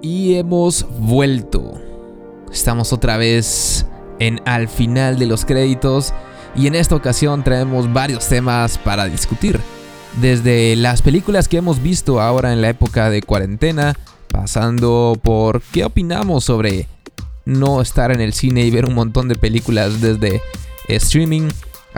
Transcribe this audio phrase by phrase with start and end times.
[0.00, 1.74] Y hemos vuelto.
[2.52, 3.86] Estamos otra vez
[4.20, 6.12] en al final de los créditos
[6.54, 9.60] y en esta ocasión traemos varios temas para discutir.
[10.20, 13.96] Desde las películas que hemos visto ahora en la época de cuarentena,
[14.28, 16.86] pasando por qué opinamos sobre
[17.44, 20.40] no estar en el cine y ver un montón de películas desde
[20.88, 21.48] streaming,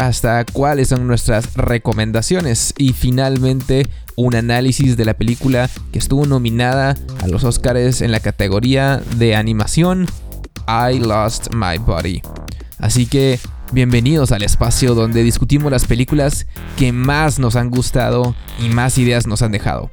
[0.01, 3.87] hasta cuáles son nuestras recomendaciones y finalmente
[4.17, 9.37] un análisis de la película que estuvo nominada a los Oscars en la categoría de
[9.37, 10.07] animación
[10.67, 12.23] I Lost My Body.
[12.79, 13.39] Así que
[13.73, 16.47] bienvenidos al espacio donde discutimos las películas
[16.79, 19.91] que más nos han gustado y más ideas nos han dejado.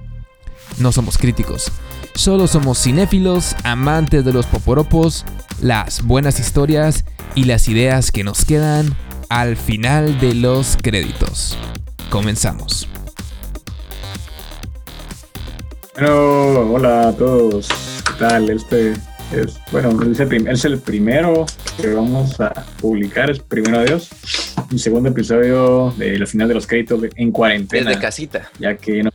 [0.80, 1.69] No somos críticos,
[2.16, 5.25] solo somos cinéfilos, amantes de los poporopos,
[5.61, 7.03] las buenas historias
[7.35, 8.95] y las ideas que nos quedan
[9.30, 11.58] al final de los créditos.
[12.09, 12.88] Comenzamos.
[15.94, 17.67] Bueno, hola a todos.
[18.05, 18.50] ¿Qué tal?
[18.50, 18.94] Este
[19.31, 21.45] es, bueno, es el, primero
[21.81, 24.09] que vamos a publicar, es primero Dios.
[24.72, 27.89] Un segundo episodio de la final de los créditos en cuarentena.
[27.89, 28.52] Desde casita.
[28.59, 29.12] Ya que no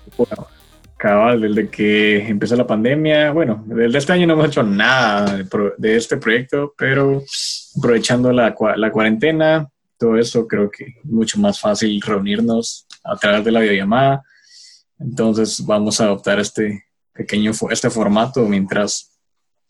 [1.03, 3.33] cabal, desde que empezó la pandemia.
[3.33, 5.37] Bueno, desde este año no hemos hecho nada
[5.77, 7.23] de, este proyecto, pero
[7.77, 9.69] aprovechando la, la cuarentena,
[10.03, 14.25] todo eso, creo que es mucho más fácil reunirnos a través de la videollamada.
[14.99, 19.17] Entonces vamos a adoptar este pequeño este formato mientras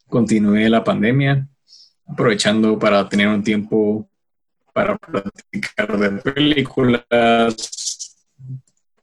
[0.08, 1.46] continúe la pandemia,
[2.06, 4.08] aprovechando para tener un tiempo
[4.72, 8.16] para platicar de películas,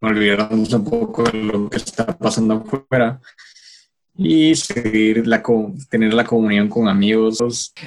[0.01, 3.21] olvidarnos un poco de lo que está pasando afuera
[4.21, 5.41] y seguir la
[5.89, 7.39] tener la comunión con amigos.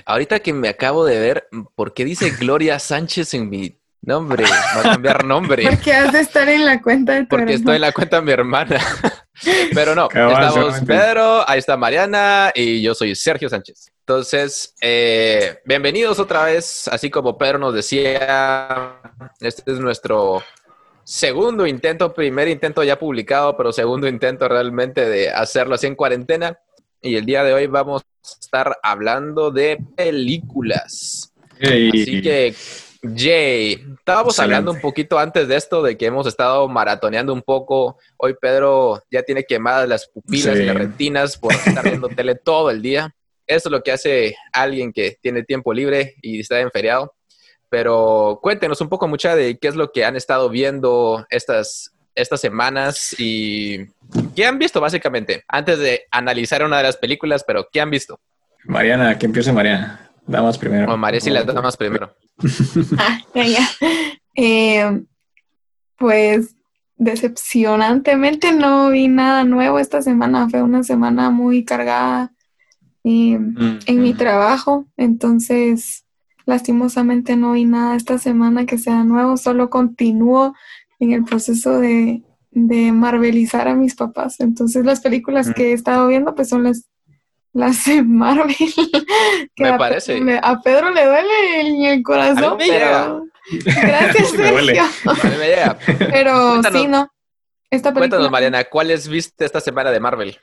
[0.07, 4.45] Ahorita que me acabo de ver, ¿por qué dice Gloria Sánchez en mi nombre?
[4.45, 5.65] Va a cambiar nombre.
[5.69, 8.23] Porque has de estar en la cuenta de tu Porque estoy en la cuenta de
[8.23, 8.81] mi hermana.
[9.75, 13.93] Pero no, estamos Pedro, ahí está Mariana y yo soy Sergio Sánchez.
[14.01, 19.01] Entonces, eh, bienvenidos otra vez, así como Pedro nos decía,
[19.41, 20.43] este es nuestro
[21.05, 26.59] segundo intento, primer intento ya publicado, pero segundo intento realmente de hacerlo así en cuarentena.
[27.01, 31.33] Y el día de hoy vamos a estar hablando de películas.
[31.61, 32.55] Así que,
[33.03, 37.99] Jay, estábamos hablando un poquito antes de esto, de que hemos estado maratoneando un poco.
[38.17, 42.71] Hoy Pedro ya tiene quemadas las pupilas y las retinas por estar viendo tele todo
[42.71, 43.15] el día.
[43.47, 47.13] Eso es lo que hace alguien que tiene tiempo libre y está en feriado.
[47.73, 52.39] Pero cuéntenos un poco, mucha, de qué es lo que han estado viendo estas, estas
[52.39, 53.87] semanas y
[54.37, 55.43] qué han visto básicamente.
[55.49, 58.21] Antes de analizar una de las películas, pero ¿qué han visto?
[58.67, 60.11] Mariana, que empiece Mariana.
[60.27, 60.93] Damas primero.
[60.93, 62.15] O María sí las damas primero.
[62.99, 63.67] ah, ya,
[64.37, 65.03] eh,
[65.97, 66.55] pues
[66.99, 70.47] decepcionantemente no vi nada nuevo esta semana.
[70.51, 72.35] Fue una semana muy cargada
[73.03, 73.39] eh,
[73.87, 74.85] en mi trabajo.
[74.99, 76.05] Entonces,
[76.47, 80.55] Lastimosamente no vi nada esta semana que sea nuevo, solo continúo
[80.99, 84.41] en el proceso de, de marvelizar a mis papás.
[84.41, 86.89] Entonces las películas que he estado viendo pues son las,
[87.53, 88.55] las de Marvel.
[89.55, 90.21] que Me parece.
[90.43, 93.27] a Pedro le duele en el corazón, pero...
[93.65, 94.85] Gracias, Sergio.
[95.99, 97.11] Pero sí, no.
[97.71, 98.01] Esta película...
[98.01, 100.39] Cuéntanos, Mariana, ¿cuáles viste esta semana de Marvel?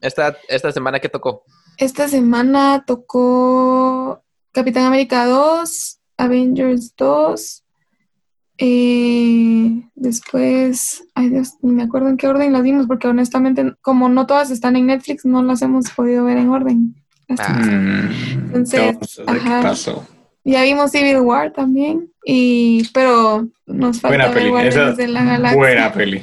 [0.00, 1.44] Esta, esta semana, ¿qué tocó?
[1.76, 4.22] Esta semana tocó
[4.52, 7.64] Capitán América 2, Avengers 2.
[8.62, 14.08] Eh, después, ay Dios, ni me acuerdo en qué orden las vimos, porque honestamente, como
[14.10, 16.94] no todas están en Netflix, no las hemos podido ver en orden.
[17.38, 18.10] Ah.
[18.52, 19.74] Entonces, ajá,
[20.44, 24.68] ya vimos Civil War también, y pero nos falta buena peli.
[24.68, 25.56] Esa, de la Galaxia.
[25.56, 26.22] Buena peli.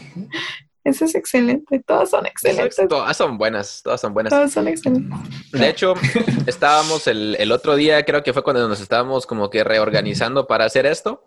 [0.87, 1.81] Eso es excelente.
[1.85, 2.87] Todas son excelentes.
[2.87, 3.81] Todas son buenas.
[3.83, 4.31] Todas son buenas.
[4.31, 5.19] Todas son excelentes.
[5.51, 5.95] De hecho,
[6.47, 10.63] estábamos el, el, otro día, creo que fue cuando nos estábamos como que reorganizando para
[10.63, 11.25] hacer esto.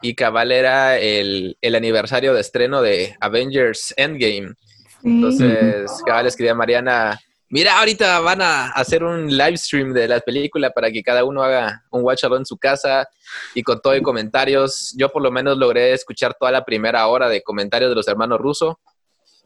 [0.00, 4.54] Y cabal era el, el aniversario de estreno de Avengers Endgame.
[5.02, 10.20] Entonces, cabal escribía a Mariana, mira, ahorita van a hacer un live stream de la
[10.20, 13.08] película para que cada uno haga un watch along en su casa
[13.56, 14.94] y con todo y comentarios.
[14.96, 18.38] Yo por lo menos logré escuchar toda la primera hora de comentarios de los hermanos
[18.38, 18.76] rusos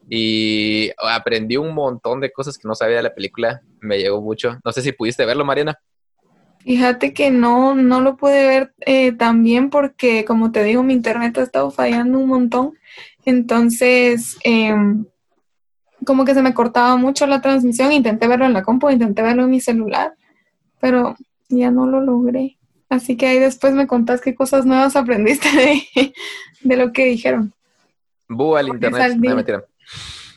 [0.09, 3.63] y aprendí un montón de cosas que no sabía de la película.
[3.81, 4.59] Me llegó mucho.
[4.65, 5.79] No sé si pudiste verlo, Mariana.
[6.61, 10.95] Fíjate que no, no lo pude ver eh, tan bien porque, como te digo, mi
[10.95, 12.73] internet ha estado fallando un montón.
[13.27, 15.05] Entonces, em,
[16.07, 17.93] como que se me cortaba mucho la transmisión.
[17.93, 20.15] Intenté verlo en la compu, intenté verlo en mi celular,
[20.81, 21.17] pero
[21.49, 22.59] ya no lo logré.
[22.89, 26.13] Así que ahí después me contás qué cosas nuevas aprendiste de,
[26.63, 27.53] de lo que dijeron.
[28.29, 29.65] Bu al internet, no, mentira.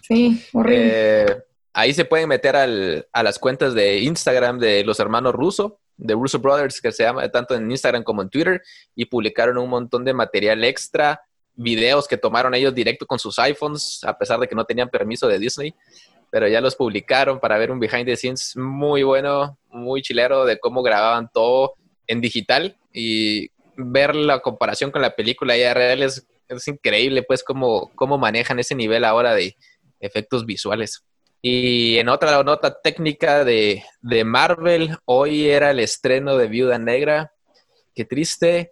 [0.02, 1.24] Sí, horrible.
[1.24, 1.38] Eh,
[1.74, 6.40] ahí se pueden meter a las cuentas de Instagram de los hermanos Russo, de Russo
[6.40, 8.62] Brothers, que se llama tanto en Instagram como en Twitter,
[8.96, 11.22] y publicaron un montón de material extra,
[11.56, 15.28] videos que tomaron ellos directo con sus iPhones, a pesar de que no tenían permiso
[15.28, 15.74] de Disney,
[16.30, 20.60] pero ya los publicaron para ver un behind the scenes muy bueno, muy chilero de
[20.60, 21.74] cómo grababan todo
[22.06, 26.28] en digital y ver la comparación con la película ya real es,
[26.68, 29.56] increíble, pues, cómo, cómo manejan ese nivel ahora de
[30.00, 31.04] efectos visuales.
[31.42, 37.32] Y en otra nota técnica de, de, Marvel, hoy era el estreno de Viuda Negra.
[37.96, 38.72] Qué triste.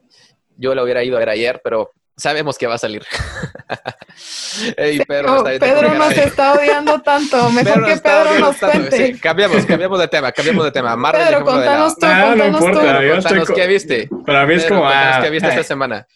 [0.57, 3.05] Yo lo hubiera ido a ver ayer, pero sabemos que va a salir.
[5.07, 7.49] Pedro, nos está odiando tanto.
[7.51, 9.19] Mejor que Pedro nos cuente.
[9.19, 10.95] cambiamos, cambiamos de tema, cambiamos de tema.
[10.95, 13.11] Marvel, Pedro, contanos tú, ah, no importa, tú.
[13.11, 14.09] Contanos, ¿qué viste?
[14.25, 14.87] Para mí es como...
[14.87, 16.07] Ah, ¿Qué viste esta semana?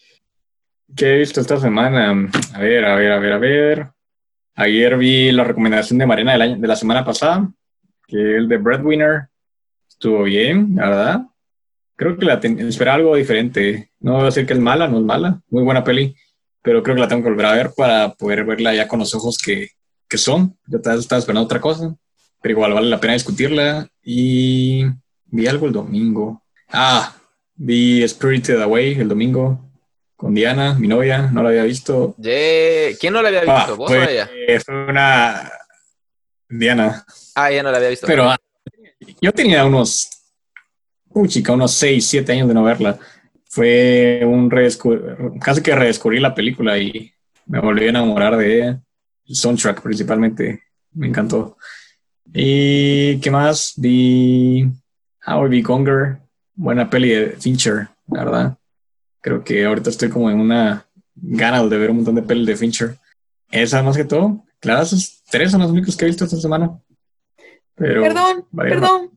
[0.96, 2.10] ¿Qué he visto esta semana?
[2.54, 3.90] A ver, a ver, a ver, a ver.
[4.54, 7.48] Ayer vi la recomendación de Mariana del año, de la semana pasada,
[8.06, 9.28] que el de Breadwinner
[9.88, 11.20] estuvo bien, la verdad.
[11.96, 13.90] Creo que la esperaba algo diferente.
[14.00, 16.16] No voy a decir que es mala, no es mala, muy buena peli,
[16.62, 19.14] pero creo que la tengo que volver a ver para poder verla ya con los
[19.14, 19.68] ojos que,
[20.08, 20.58] que son.
[20.66, 21.94] Yo estaba esperando otra cosa,
[22.42, 23.88] pero igual vale la pena discutirla.
[24.02, 24.84] Y
[25.26, 26.42] vi algo el domingo.
[26.68, 27.14] Ah,
[27.54, 29.69] vi Spirited Away el domingo
[30.20, 32.14] con Diana, mi novia, no la había visto.
[32.20, 33.74] ¿Quién no la había visto?
[33.74, 34.28] ¿Vos o ella?
[34.62, 35.50] Fue una
[36.46, 37.06] Diana.
[37.34, 38.06] Ah, ella no la había visto.
[38.06, 38.36] Pero ah,
[39.18, 40.10] yo tenía unos,
[41.08, 42.98] uh, chica, unos 6, 7 años de no verla.
[43.46, 44.50] Fue un
[45.40, 47.10] casi que redescubrí la película y
[47.46, 48.80] me volví a enamorar de ella.
[49.24, 51.56] El soundtrack principalmente, me encantó.
[52.30, 53.72] ¿Y qué más?
[53.78, 54.70] Vi
[55.26, 56.18] How I Be Gonger,
[56.54, 58.59] buena peli de Fincher, la verdad.
[59.20, 62.56] Creo que ahorita estoy como en una gana de ver un montón de pelis de
[62.56, 62.96] Fincher.
[63.50, 64.44] Esa más que todo.
[64.60, 66.78] Claro, esos tres son los únicos que he visto esta semana.
[67.76, 69.10] perdón, perdón.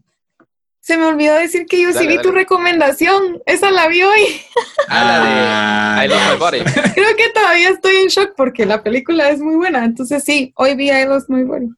[0.79, 3.41] Se me olvidó decir que yo sí vi tu recomendación.
[3.45, 4.41] Esa la vi hoy.
[4.89, 6.59] Ah, la de I Love My Body.
[6.93, 9.85] Creo que todavía estoy en shock porque la película es muy buena.
[9.85, 11.69] Entonces sí, hoy vi I Love My Body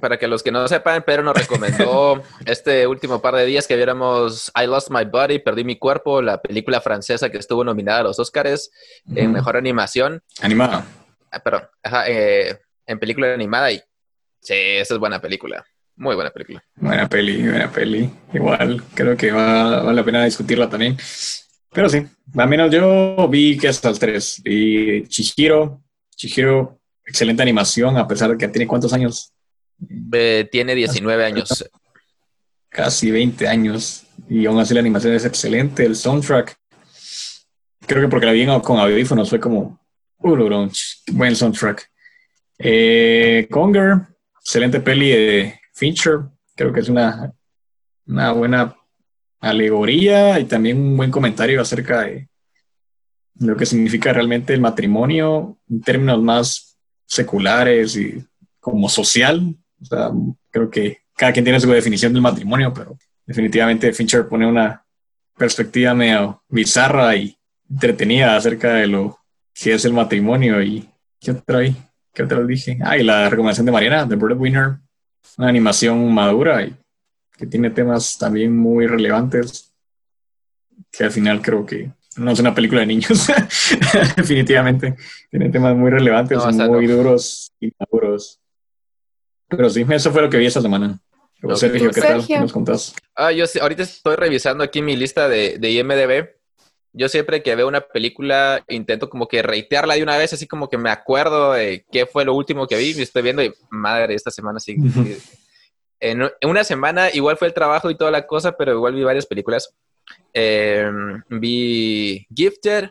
[0.00, 3.76] para que los que no sepan, Pedro nos recomendó este último par de días que
[3.76, 8.02] viéramos I Lost My Body, Perdí Mi Cuerpo, la película francesa que estuvo nominada a
[8.04, 8.70] los Oscars
[9.14, 10.22] en Mejor Animación.
[10.40, 10.86] Animada.
[11.30, 11.62] Ah, perdón,
[12.06, 13.78] eh, en película animada y
[14.40, 15.64] sí, esa es buena película.
[15.96, 16.62] Muy buena película.
[16.76, 18.10] Buena peli, buena peli.
[18.32, 20.96] Igual, creo que va, vale la pena discutirla también.
[21.72, 22.04] Pero sí,
[22.36, 24.42] al menos yo vi que hasta el 3.
[24.42, 25.82] Vi Chihiro.
[26.16, 29.32] Chihiro, excelente animación, a pesar de que tiene cuántos años
[30.50, 31.64] tiene 19 años.
[32.68, 34.04] Casi 20 años.
[34.28, 35.84] Y aún así la animación es excelente.
[35.84, 36.56] El soundtrack,
[37.86, 39.80] creo que porque la vi con audífonos fue como,
[40.18, 40.68] uh,
[41.12, 41.90] buen soundtrack.
[42.58, 44.06] Eh, Conger,
[44.40, 46.20] excelente peli de Fincher.
[46.54, 47.32] Creo que es una,
[48.06, 48.76] una buena
[49.40, 52.28] alegoría y también un buen comentario acerca de
[53.40, 58.24] lo que significa realmente el matrimonio en términos más seculares y
[58.60, 60.10] como social, o sea,
[60.50, 62.96] creo que cada quien tiene su definición del matrimonio, pero
[63.26, 64.84] definitivamente Fincher pone una
[65.36, 67.36] perspectiva medio bizarra y
[67.70, 69.18] entretenida acerca de lo
[69.52, 70.88] que es el matrimonio y
[71.20, 71.76] ¿qué otra ahí?
[72.12, 72.78] ¿Qué otra dije?
[72.82, 74.78] Ah, y la recomendación de Mariana, The Breadwinner,
[75.38, 76.74] una animación madura y
[77.36, 79.74] que tiene temas también muy relevantes
[80.90, 83.26] que al final creo que no es una película de niños,
[84.16, 84.94] definitivamente.
[85.30, 88.40] Tiene temas muy relevantes, muy duros y maduros.
[89.56, 90.98] Pero sí, eso fue lo que vi esta semana.
[91.54, 92.26] Sergio, ¿qué tal?
[92.26, 92.94] ¿Qué nos contás?
[93.14, 96.28] Ah, yo ahorita estoy revisando aquí mi lista de, de IMDB.
[96.92, 100.68] Yo siempre que veo una película intento como que reitearla de una vez, así como
[100.68, 102.94] que me acuerdo de qué fue lo último que vi.
[102.94, 104.76] Me estoy viendo y madre, esta semana sí.
[106.00, 109.26] en, una semana igual fue el trabajo y toda la cosa, pero igual vi varias
[109.26, 109.74] películas.
[110.32, 112.90] Em, vi Gifted,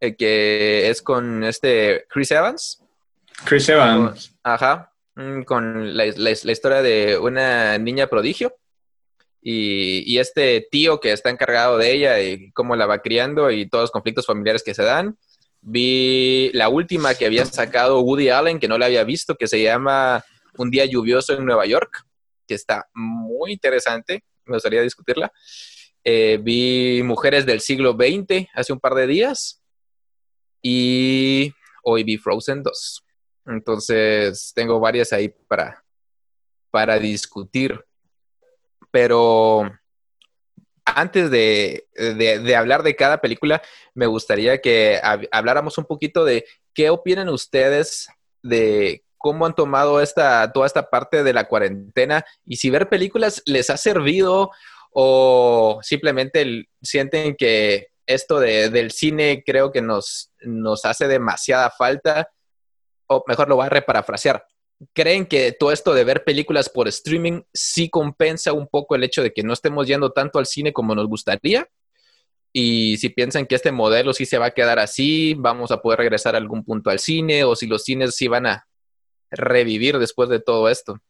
[0.00, 2.82] eh, que es con este Chris Evans.
[3.44, 4.34] Chris Evans.
[4.42, 4.87] Ajá.
[5.18, 8.54] Mm, con la, historia de una niña prodigio
[9.42, 13.82] y, este tío que está encargado de ella y cómo la va criando y todos
[13.82, 15.18] los conflictos familiares que se dan.
[15.60, 19.60] Vi la última que había sacado Woody Allen, que no la había visto, que se
[19.60, 20.24] llama
[20.56, 22.04] Un día lluvioso en Nueva York,
[22.46, 25.32] que está muy interesante, me gustaría discutirla.
[26.04, 29.64] Eh, vi Mujeres del siglo XX hace un par de días
[30.62, 33.07] y hoy vi Frozen 2.
[33.48, 35.84] Entonces, tengo varias ahí para,
[36.70, 37.84] para discutir.
[38.90, 39.70] Pero
[40.84, 41.86] antes de,
[42.56, 43.62] hablar de cada película,
[43.94, 45.00] me gustaría que
[45.30, 48.08] habláramos un poquito de qué opinan ustedes
[48.42, 53.42] de cómo han tomado esta, toda esta parte de la cuarentena y si ver películas
[53.46, 54.50] les ha servido
[54.92, 62.30] o simplemente sienten que esto del cine creo que nos, nos hace demasiada falta,
[63.08, 64.46] o mejor lo voy a reparafrasear.
[64.94, 69.22] ¿Creen que todo esto de ver películas por streaming sí compensa un poco el hecho
[69.22, 71.68] de que no estemos yendo tanto al cine como nos gustaría?
[72.52, 75.98] Y si piensan que este modelo sí se va a quedar así, vamos a poder
[75.98, 78.68] regresar a algún punto al cine, o si los cines sí van a
[79.30, 81.00] revivir después de todo esto.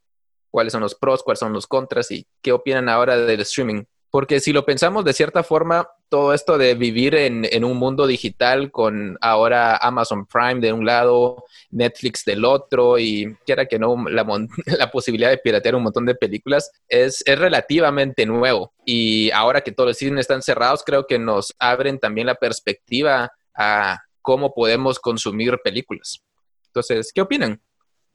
[0.50, 3.84] ¿Cuáles son los pros, cuáles son los contras y qué opinan ahora del streaming?
[4.10, 8.70] Porque si lo pensamos de cierta forma, todo esto de vivir en, un mundo digital
[8.70, 14.26] con ahora Amazon Prime de un lado, Netflix del otro y quiera que no, la,
[14.66, 18.72] la posibilidad de piratear un montón de películas es, es, relativamente nuevo.
[18.86, 23.30] Y ahora que todos los cines están cerrados, creo que nos abren también la perspectiva
[23.54, 26.22] a cómo podemos consumir películas.
[26.66, 27.60] Entonces, ¿qué opinan?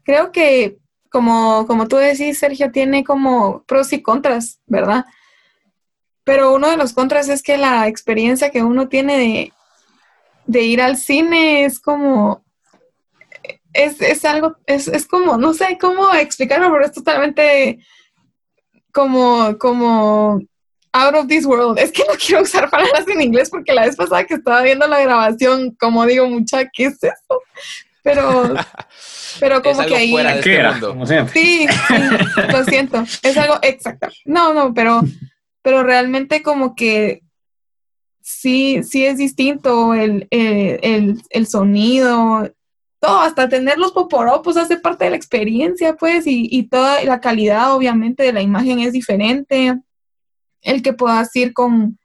[0.03, 0.77] Creo que,
[1.09, 5.05] como, como tú decís, Sergio, tiene como pros y contras, ¿verdad?
[6.23, 9.51] Pero uno de los contras es que la experiencia que uno tiene
[10.45, 12.43] de, ir al cine es como,
[13.73, 17.79] es, algo, es, es, como, no sé cómo explicarlo, pero es totalmente
[18.91, 20.39] como, como
[20.93, 21.77] out of this world.
[21.77, 24.87] Es que no quiero usar palabras en inglés porque la vez pasada que estaba viendo
[24.87, 27.41] la grabación, como digo, mucha, ¿qué es eso?
[28.03, 28.53] Pero,
[29.39, 30.15] pero como que ahí...
[30.15, 30.63] Este
[31.33, 33.03] sí, sí, lo siento.
[33.23, 34.07] Es algo exacto.
[34.25, 35.01] No, no, pero
[35.63, 37.23] pero realmente como que
[38.21, 40.27] sí, sí es distinto el,
[41.47, 42.51] sonido,
[42.99, 47.73] todo, hasta tener los poporopos hace parte de la experiencia, pues, y, toda la calidad,
[47.73, 49.79] obviamente, de la imagen es diferente.
[50.61, 51.97] El que puedas ir con,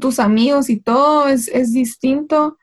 [0.00, 2.56] tus amigos y todo es, distinto.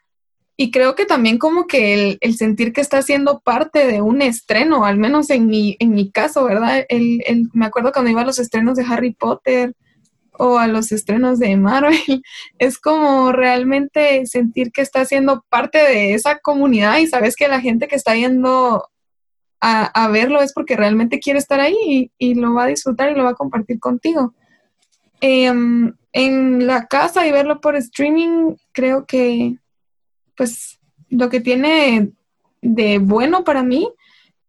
[0.55, 4.86] Y creo que también como que el, sentir que está siendo parte de un estreno,
[4.86, 6.86] al menos en mi, en mi caso, ¿verdad?
[6.89, 9.75] El, me acuerdo cuando iba a los estrenos de Harry Potter,
[10.37, 11.95] o a los estrenos de Marvel,
[12.59, 17.61] es como realmente sentir que está siendo parte de esa comunidad y sabes que la
[17.61, 18.87] gente que está yendo
[19.65, 23.23] a, verlo es porque realmente quiere estar ahí y, lo va a disfrutar y lo
[23.23, 24.33] va a compartir contigo.
[25.21, 29.55] Em, en la casa y verlo por streaming, creo que
[30.35, 32.11] pues lo que tiene
[32.61, 33.89] de bueno para mí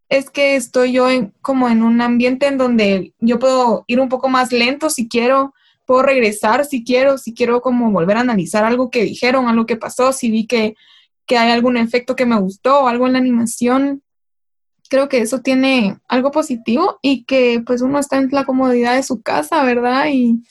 [0.09, 1.07] es que estoy yo
[1.41, 5.53] como en un ambiente en donde yo puedo ir un poco más lento si quiero,
[5.85, 9.77] puedo regresar si quiero, si quiero como volver a analizar algo que dijeron, algo que
[9.77, 10.75] pasó, si vi que,
[11.29, 14.03] hay algún efecto que me gustó, algo en la animación.
[14.89, 19.03] Creo que eso tiene algo positivo y que pues uno está en la comodidad de
[19.03, 20.07] su casa, ¿verdad?
[20.11, 20.43] Y,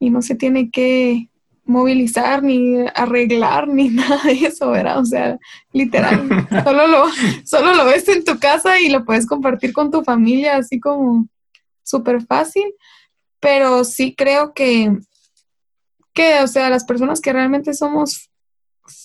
[0.00, 1.30] no se tiene que
[1.64, 4.98] movilizar ni arreglar ni nada de eso, ¿verdad?
[5.00, 5.38] O sea,
[5.72, 6.28] literal,
[6.64, 7.04] solo lo,
[7.44, 11.28] solo lo ves en tu casa y lo puedes compartir con tu familia así como
[11.82, 12.64] súper fácil
[13.40, 14.96] pero sí creo que,
[16.12, 18.30] que, o sea, las personas que realmente somos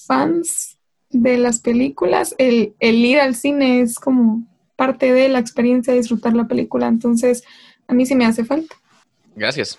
[0.07, 0.77] fans
[1.09, 6.33] de las películas, el, ir al cine es como parte de la experiencia de disfrutar
[6.33, 7.43] la película, entonces
[7.87, 8.75] a mí sí me hace falta.
[9.35, 9.77] Gracias.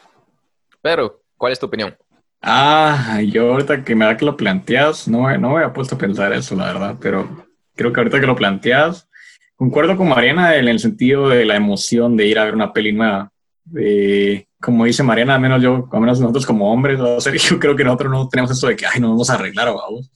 [0.81, 1.97] Pero, ¿cuál es tu opinión?
[2.41, 5.99] Ah, yo ahorita que me da que lo planteas, no, no me había puesto a
[5.99, 9.09] pensar eso, la verdad, pero creo que ahorita que lo planteas,
[9.57, 12.93] concuerdo con Mariana en el sentido de la emoción de ir a ver una peli
[12.93, 13.32] nueva.
[13.79, 16.99] Eh, como dice Mariana, al menos yo, al menos nosotros como hombres,
[17.49, 20.11] yo creo que nosotros no tenemos eso de que, ay, nos vamos a arreglar, vamos.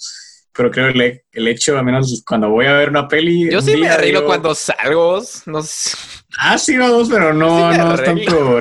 [0.52, 3.50] Pero creo que el, hecho, al menos cuando voy a ver una peli.
[3.50, 5.22] Yo sí me arreglo cuando salgo.
[5.44, 5.96] No sé.
[6.38, 8.60] Ah, sí, vamos, pero no, no es tanto.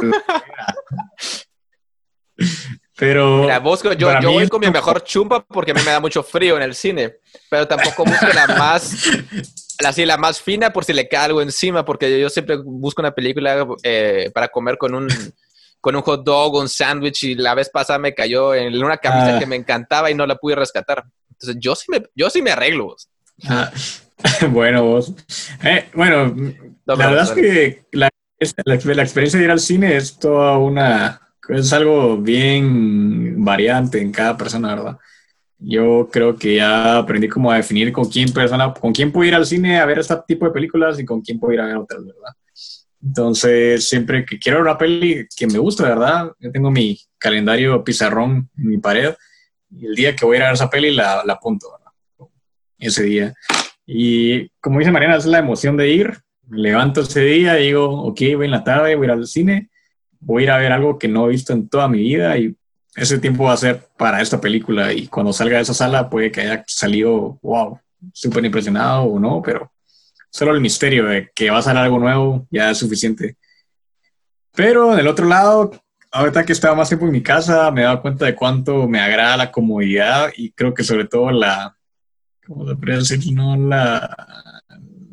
[2.97, 3.43] pero.
[3.43, 6.21] Mira, busco, yo, yo voy con mi mejor chumpa porque a mí me da mucho
[6.21, 7.15] frío en el cine.
[7.49, 9.09] Pero tampoco busco la más
[9.83, 13.13] así la más fina por si le cae algo encima, porque yo, siempre busco una
[13.13, 15.07] película eh, para comer con un,
[15.81, 19.35] con un hot dog, un sándwich, y la vez pasada me cayó en una camisa
[19.35, 19.39] ah.
[19.39, 21.03] que me encantaba y no la pude rescatar.
[21.31, 22.95] Entonces yo sí me, yo sí me arreglo.
[23.47, 23.71] Ah.
[24.49, 25.13] bueno, vos.
[25.63, 26.33] Eh, bueno,
[26.85, 28.09] la verdad es que la,
[28.65, 31.21] la, experiencia de ir al cine es toda una...
[31.47, 34.97] Es algo bien variante en cada persona, ¿verdad?
[35.57, 39.35] Yo creo que ya aprendí como a definir con quién persona, con quién puedo ir
[39.35, 41.77] al cine a ver este tipo de películas y con quién puedo ir a ver
[41.77, 42.33] otras, ¿verdad?
[43.01, 46.31] Entonces, siempre que quiero una peli que me gusta, ¿verdad?
[46.39, 49.13] Yo tengo mi calendario pizarrón en mi pared
[49.81, 52.31] el día que voy a ir a ver esa peli la, la apunto, ¿verdad?
[52.77, 53.33] Ese día.
[53.85, 56.17] Y como dice Mariana, es la emoción de ir.
[56.47, 59.69] Me levanto ese día digo, ok, voy en la tarde, voy ir al cine,
[60.19, 62.55] voy a ir a ver algo que no he visto en toda mi vida y
[62.95, 66.31] ese tiempo va a ser para esta película y cuando salga de esa sala puede
[66.31, 67.79] que haya salido, wow,
[68.13, 69.71] súper impresionado o no, pero
[70.29, 73.35] solo el misterio de que va a salir algo nuevo ya es suficiente.
[74.55, 75.71] Pero del otro lado,
[76.11, 79.01] ahorita que estaba más tiempo en mi casa, me he dado cuenta de cuánto me
[79.01, 81.75] agrada la comodidad y creo que sobre todo la,
[82.47, 83.33] ¿cómo se puede decir?
[83.33, 84.63] No la,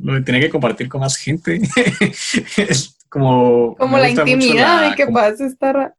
[0.01, 1.61] lo de tener que compartir con más gente.
[2.57, 3.75] es como...
[3.77, 5.95] Como la intimidad de que puedas estar...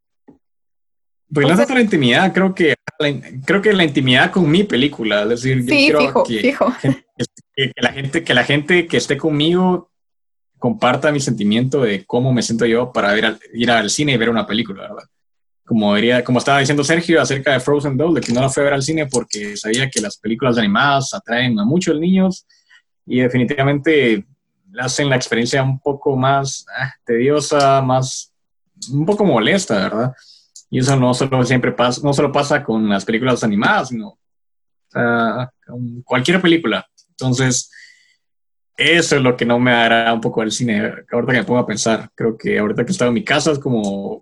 [1.33, 2.75] Pues no tanto la intimidad, creo que,
[3.45, 6.73] creo que la intimidad con mi película, es decir, sí, fijo, fijo.
[7.55, 9.91] Que, la gente, que la gente que esté conmigo
[10.59, 14.17] comparta mi sentimiento de cómo me siento yo para ir al, ir al cine y
[14.17, 15.03] ver una película, ¿verdad?
[15.65, 18.63] Como, diría, como estaba diciendo Sergio acerca de Frozen 2, de que no la fue
[18.63, 22.45] a ver al cine porque sabía que las películas animadas atraen a muchos niños
[23.05, 24.25] y definitivamente
[24.77, 28.33] hacen la experiencia un poco más ah, tediosa, más,
[28.91, 30.13] un poco molesta, ¿verdad?
[30.73, 34.17] Y eso no solo siempre pasa, no solo pasa con las películas animadas, sino
[34.91, 36.83] con cualquier película.
[37.09, 37.69] Entonces,
[38.75, 40.91] eso es lo que no me hará un poco el cine.
[41.11, 43.51] Ahorita que me pongo a pensar, creo que ahorita que he estado en mi casa
[43.51, 44.19] es como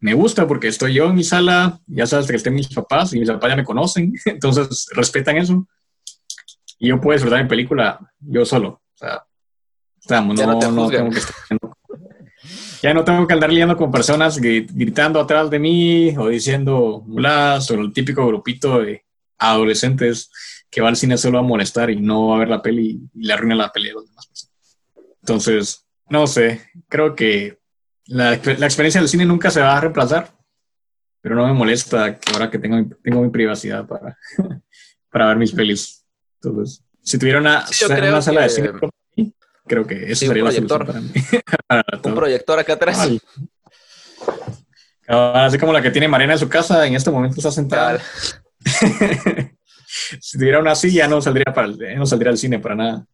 [0.00, 3.20] me gusta porque estoy yo en mi sala, ya sabes que estén mis papás y
[3.20, 5.64] mis papás ya me conocen, entonces respetan eso.
[6.80, 8.82] Y yo puedo disfrutar mi película yo solo.
[8.94, 10.98] O sea, no, tengo que
[12.84, 17.70] ya no tengo que andar liando con personas gritando atrás de mí o diciendo muladas
[17.70, 19.06] o el típico grupito de
[19.38, 20.30] adolescentes
[20.70, 23.26] que va al cine solo a molestar y no va a ver la peli y
[23.26, 24.78] le arruina la peli a los demás personas.
[25.18, 27.58] Entonces, no sé, creo que
[28.04, 30.36] la, la, experiencia del cine nunca se va a reemplazar,
[31.22, 34.18] pero no me molesta que ahora que tengo, tengo mi privacidad para,
[35.10, 36.04] para ver mis pelis.
[36.42, 37.64] Entonces, si tuviera una,
[38.10, 38.72] una sala de cine,
[39.66, 41.10] creo que eso sería la solución para mí.
[42.04, 43.08] un proyector acá atrás.
[45.06, 48.00] Así como la que tiene Mariana en su casa, en este momento está sentada.
[50.20, 53.06] si tuviera una así, ya no saldría, para no saldría al cine para nada.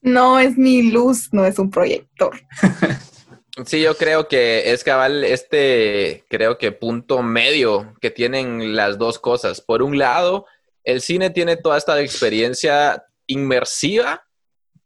[0.00, 2.38] No es mi luz, no es un proyector.
[3.64, 9.18] Sí, yo creo que es cabal este, creo que punto medio que tienen las dos
[9.18, 9.62] cosas.
[9.62, 10.44] Por un lado,
[10.84, 14.25] el cine tiene toda esta experiencia inmersiva,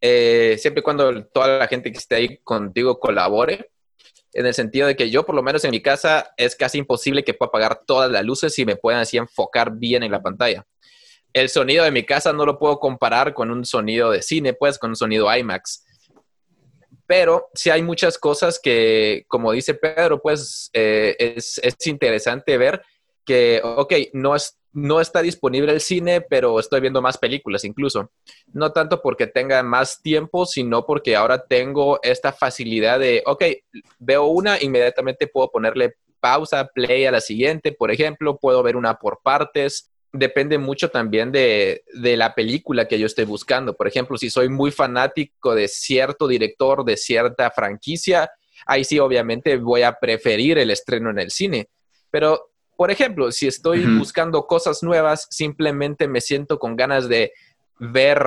[0.00, 3.70] eh, siempre y cuando toda la gente que esté ahí contigo colabore,
[4.32, 7.24] en el sentido de que yo, por lo menos en mi casa, es casi imposible
[7.24, 10.66] que pueda apagar todas las luces y me puedan así enfocar bien en la pantalla
[11.32, 14.78] el sonido de mi casa no lo puedo comparar con un sonido de cine, pues,
[14.78, 15.84] con un sonido IMAX.
[17.06, 22.82] Pero sí hay muchas cosas que, como dice Pedro, pues eh, es, interesante ver
[23.24, 28.10] que, ok, no, es, no está disponible el cine, pero estoy viendo más películas incluso.
[28.52, 33.44] No tanto porque tenga más tiempo, sino porque ahora tengo esta facilidad de, ok,
[33.98, 38.94] veo una, inmediatamente puedo ponerle pausa, play a la siguiente, por ejemplo, puedo ver una
[38.94, 43.74] por partes depende mucho también de, la película que yo esté buscando.
[43.76, 48.30] Por ejemplo, si soy muy fanático de cierto director, de cierta franquicia,
[48.66, 51.68] ahí sí obviamente voy a preferir el estreno en el cine.
[52.10, 52.49] Pero,
[52.80, 57.34] por ejemplo, si estoy buscando cosas nuevas, simplemente me siento con ganas de
[57.78, 58.18] ver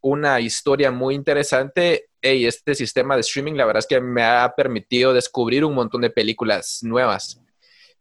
[0.00, 2.08] una historia muy interesante.
[2.20, 6.00] Y este sistema de streaming, la verdad es que me ha permitido descubrir un montón
[6.00, 7.40] de películas nuevas.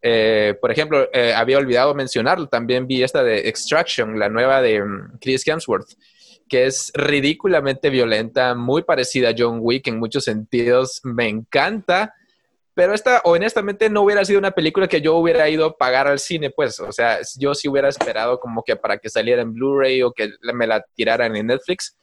[0.02, 4.84] Eh, por ejemplo, eh, había olvidado mencionarlo, también vi esta de Extraction, la nueva de
[4.84, 5.91] mm, Chris Hemsworth,
[6.50, 12.15] que es ridículamente violenta, muy parecida a John Wick en muchos sentidos, me encanta,
[12.73, 16.19] pero esta honestamente no hubiera sido una película que yo hubiera ido a pagar al
[16.19, 20.01] cine, pues, o sea, yo sí hubiera esperado como que para que saliera en Blu-ray
[20.03, 21.97] o que me la tiraran en Netflix,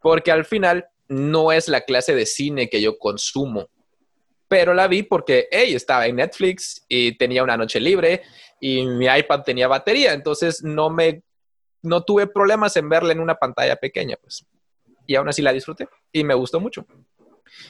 [0.00, 3.68] porque al final no es la clase de cine que yo consumo
[4.48, 8.22] pero la vi porque, hey, estaba en Netflix y tenía una noche libre
[8.60, 11.22] y mi iPad tenía batería, entonces no me,
[11.82, 14.46] no tuve problemas en verla en una pantalla pequeña, pues.
[15.06, 16.86] Y aún así la disfruté y me gustó mucho.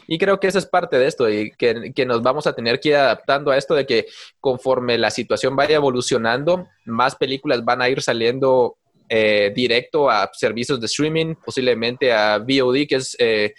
[0.07, 2.81] Y creo que esa es parte de esto y que, que, nos vamos a tener
[2.81, 4.07] que ir adaptando a esto de que
[4.40, 8.77] conforme la situación vaya evolucionando, más películas van a ir saliendo
[9.09, 13.55] eh, directo a servicios de streaming, posiblemente a VOD, que es eh,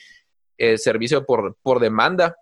[0.77, 2.35] servicio por, por demanda,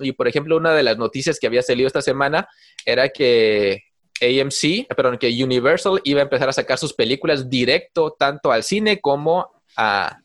[0.00, 2.48] y por ejemplo, una de las noticias que había salido esta semana
[2.84, 3.82] era que
[4.20, 9.00] AMC, perdón, que Universal iba a empezar a sacar sus películas directo tanto al cine
[9.00, 10.18] como a,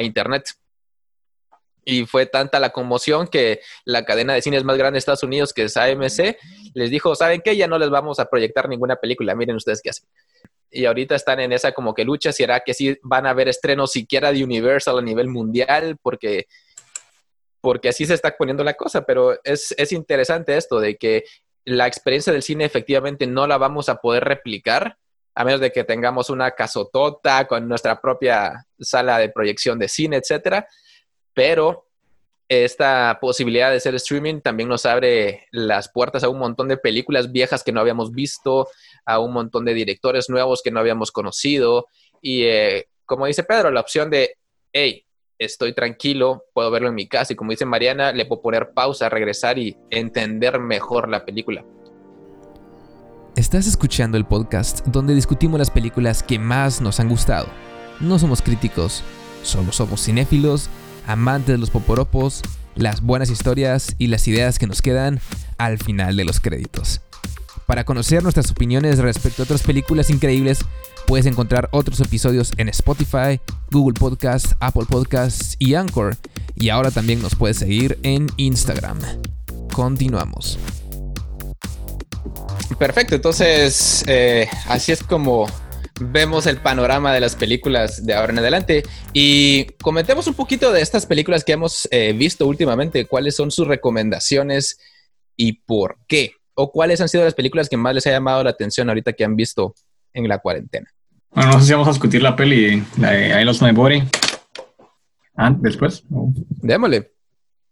[0.00, 0.44] Internet.
[1.84, 5.52] Y fue tanta la conmoción que la cadena de cines más grande de Estados Unidos,
[5.52, 6.36] que es AMC,
[6.74, 7.56] les dijo, ¿saben qué?
[7.56, 10.08] Ya no les vamos a proyectar ninguna película, miren ustedes qué hacen.
[10.70, 13.48] Y ahorita están en esa como que lucha, si era que sí van a haber
[13.48, 16.46] estrenos siquiera de Universal a nivel mundial, porque
[17.62, 21.24] porque así se está poniendo la cosa, pero es, interesante esto de que
[21.64, 24.98] la experiencia del cine efectivamente no la vamos a poder replicar
[25.34, 30.16] a menos de que tengamos una casotota con nuestra propia sala de proyección de cine,
[30.16, 30.66] etcétera.
[31.34, 31.86] Pero
[32.48, 37.32] esta posibilidad de ser streaming también nos abre las puertas a un montón de películas
[37.32, 38.68] viejas que no habíamos visto,
[39.06, 41.86] a un montón de directores nuevos que no habíamos conocido.
[42.20, 44.36] Y eh, como dice Pedro, la opción de,
[44.72, 45.06] hey,
[45.38, 47.32] estoy tranquilo, puedo verlo en mi casa.
[47.32, 51.64] Y como dice Mariana, le puedo poner pausa, regresar y entender mejor la película.
[53.34, 57.48] Estás escuchando el podcast donde discutimos las películas que más nos han gustado.
[57.98, 59.02] No somos críticos,
[59.42, 60.68] solo somos cinéfilos
[61.06, 62.42] amantes de los poporopos,
[62.74, 65.20] las buenas historias y las ideas que nos quedan
[65.58, 67.00] al final de los créditos.
[67.66, 70.60] Para conocer nuestras opiniones respecto a otras películas increíbles,
[71.06, 76.16] puedes encontrar otros episodios en Spotify, Google Podcasts, Apple Podcasts y Anchor.
[76.54, 78.98] Y ahora también nos puedes seguir en Instagram.
[79.72, 80.58] Continuamos.
[82.78, 85.46] Perfecto, entonces eh, así es como
[86.00, 90.80] vemos el panorama de las películas de ahora en adelante y comentemos un poquito de
[90.80, 94.78] estas películas que hemos eh, visto últimamente, cuáles son sus recomendaciones
[95.36, 98.50] y por qué, o cuáles han sido las películas que más les ha llamado la
[98.50, 99.74] atención ahorita que han visto
[100.12, 100.88] en la cuarentena.
[101.30, 104.02] Bueno, no sé si vamos a discutir la peli, la de I Lost My Body.
[105.36, 106.04] Ah, después.
[106.08, 107.12] Démosle.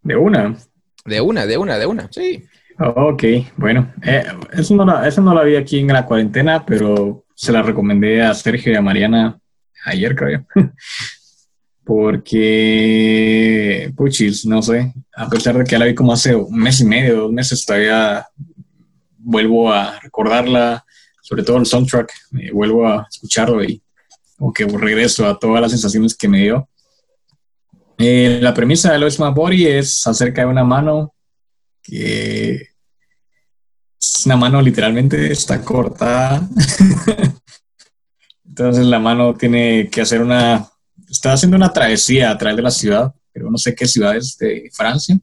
[0.02, 0.56] De una.
[1.04, 2.44] De una, de una, de una, sí.
[2.78, 3.24] Ok,
[3.56, 7.52] bueno, eh, eso, no la, eso no la vi aquí en la cuarentena, pero se
[7.52, 9.40] la recomendé a Sergio y a Mariana
[9.86, 10.46] ayer, creo.
[11.84, 16.84] Porque, puchis, no sé, a pesar de que la vi como hace un mes y
[16.84, 18.26] medio, dos meses, todavía
[19.16, 20.84] vuelvo a recordarla,
[21.22, 22.12] sobre todo el soundtrack,
[22.52, 23.82] vuelvo a escucharlo y
[24.36, 26.68] como que regreso a todas las sensaciones que me dio.
[27.96, 31.14] Eh, la premisa de Lois Body es acerca de una mano
[31.82, 32.69] que
[34.24, 36.48] una mano literalmente está cortada.
[38.48, 40.68] Entonces la mano tiene que hacer una,
[41.08, 44.36] está haciendo una travesía a través de la ciudad, pero no sé qué ciudad es
[44.38, 45.18] de Francia,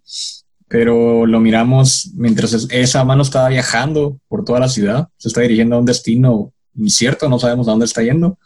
[0.68, 5.76] pero lo miramos mientras esa mano estaba viajando por toda la ciudad, se está dirigiendo
[5.76, 8.38] a un destino incierto, no sabemos a dónde está yendo.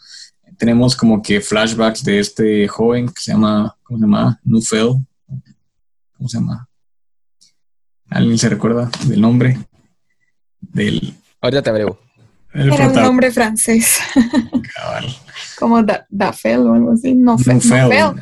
[0.58, 4.40] Tenemos como que flashbacks de este joven que se llama, ¿cómo se llama?
[4.44, 4.94] Nufel.
[6.18, 6.70] ¿Cómo se llama?
[8.10, 9.58] ¿Alguien se recuerda del nombre?
[10.62, 11.14] Del...
[11.42, 12.00] Ahorita te abrego.
[12.54, 14.00] Era un nombre francés.
[15.60, 17.14] Como Dafel o algo así.
[17.14, 17.60] Nofel.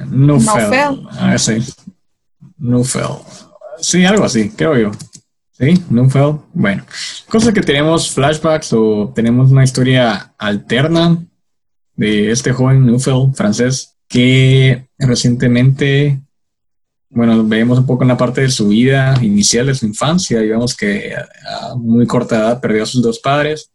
[0.09, 1.07] Nufel.
[1.11, 1.57] Ah, sí.
[2.57, 3.07] Nufel.
[3.79, 4.91] Sí, algo así, creo yo.
[5.51, 6.35] Sí, Nufel.
[6.53, 6.83] Bueno,
[7.27, 11.17] cosa que tenemos flashbacks o tenemos una historia alterna
[11.95, 16.21] de este joven Nufel francés que recientemente
[17.09, 20.75] bueno, vemos un poco en la parte de su vida inicial, de su infancia, vemos
[20.75, 23.71] que a muy corta edad perdió a sus dos padres,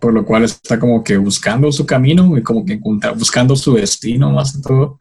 [0.00, 2.80] por lo cual está como que buscando su camino y como que
[3.14, 4.98] buscando su destino más que todo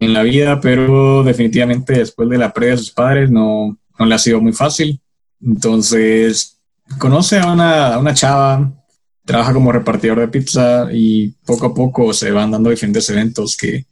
[0.00, 4.14] en la vida, pero definitivamente después de la pérdida de sus padres no, no le
[4.14, 5.00] ha sido muy fácil.
[5.40, 6.58] Entonces,
[6.98, 8.72] conoce a una, a una chava,
[9.24, 13.86] trabaja como repartidor de pizza y poco a poco se van dando diferentes eventos que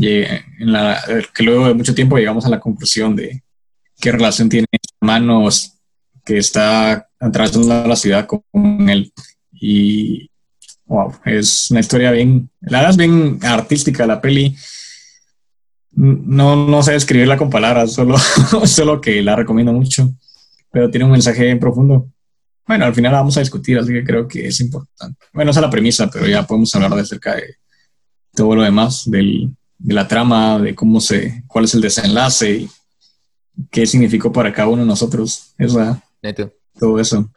[0.00, 3.42] que luego de mucho tiempo llegamos a la conclusión de
[4.00, 4.66] qué relación tiene
[5.00, 5.74] manos
[6.24, 9.12] que está atravesando la ciudad con él.
[9.52, 10.30] Y
[10.86, 14.56] wow, es una historia bien, la verdad es bien artística la peli.
[15.92, 18.16] No, no sé escribirla con palabras, solo,
[18.66, 20.12] solo que la recomiendo mucho,
[20.72, 22.10] pero tiene un mensaje bien profundo.
[22.66, 25.26] Bueno, al final la vamos a discutir, así que creo que es importante.
[25.32, 27.56] Bueno, esa es la premisa, pero ya podemos hablar de acerca de
[28.34, 32.70] todo lo demás, del, de la trama, de cómo se, cuál es el desenlace y
[33.70, 35.54] qué significó para cada uno de nosotros.
[35.58, 36.02] Esa,
[36.78, 37.30] Todo eso.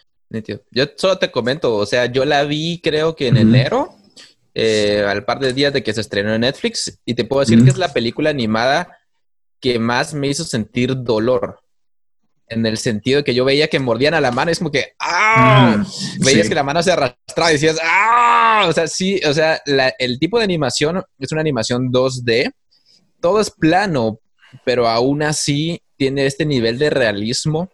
[0.72, 3.96] Yo solo te comento, o sea, yo la vi creo que en enero,
[4.54, 7.64] eh, al par de días de que se estrenó en Netflix, y te puedo decir
[7.64, 8.98] que es la película animada
[9.60, 11.60] que más me hizo sentir dolor
[12.50, 15.78] en el sentido que yo veía que mordían a la mano, es como que, ¡ah!
[15.78, 18.66] Mm, Veías que la mano se arrastraba y decías, ¡ah!
[18.68, 19.62] O sea, sí, o sea,
[20.00, 22.54] el tipo de animación es una animación 2D,
[23.20, 24.20] todo es plano,
[24.64, 27.70] pero aún así tiene este nivel de realismo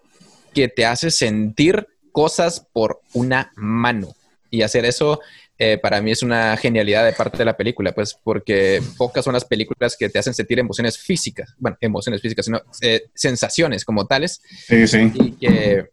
[0.54, 4.14] que te hace sentir cosas por una mano.
[4.50, 5.20] Y hacer eso
[5.65, 9.34] eh, para mí es una genialidad de parte de la película, pues porque pocas son
[9.34, 14.06] las películas que te hacen sentir emociones físicas, bueno, emociones físicas, sino eh, sensaciones como
[14.06, 14.41] tales.
[14.67, 15.10] Sí, sí.
[15.13, 15.89] Y que,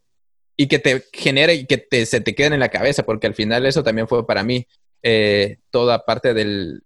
[0.57, 3.33] y que te genere y que te, se te queden en la cabeza, porque al
[3.33, 4.67] final eso también fue para mí
[5.03, 6.83] eh, toda parte del...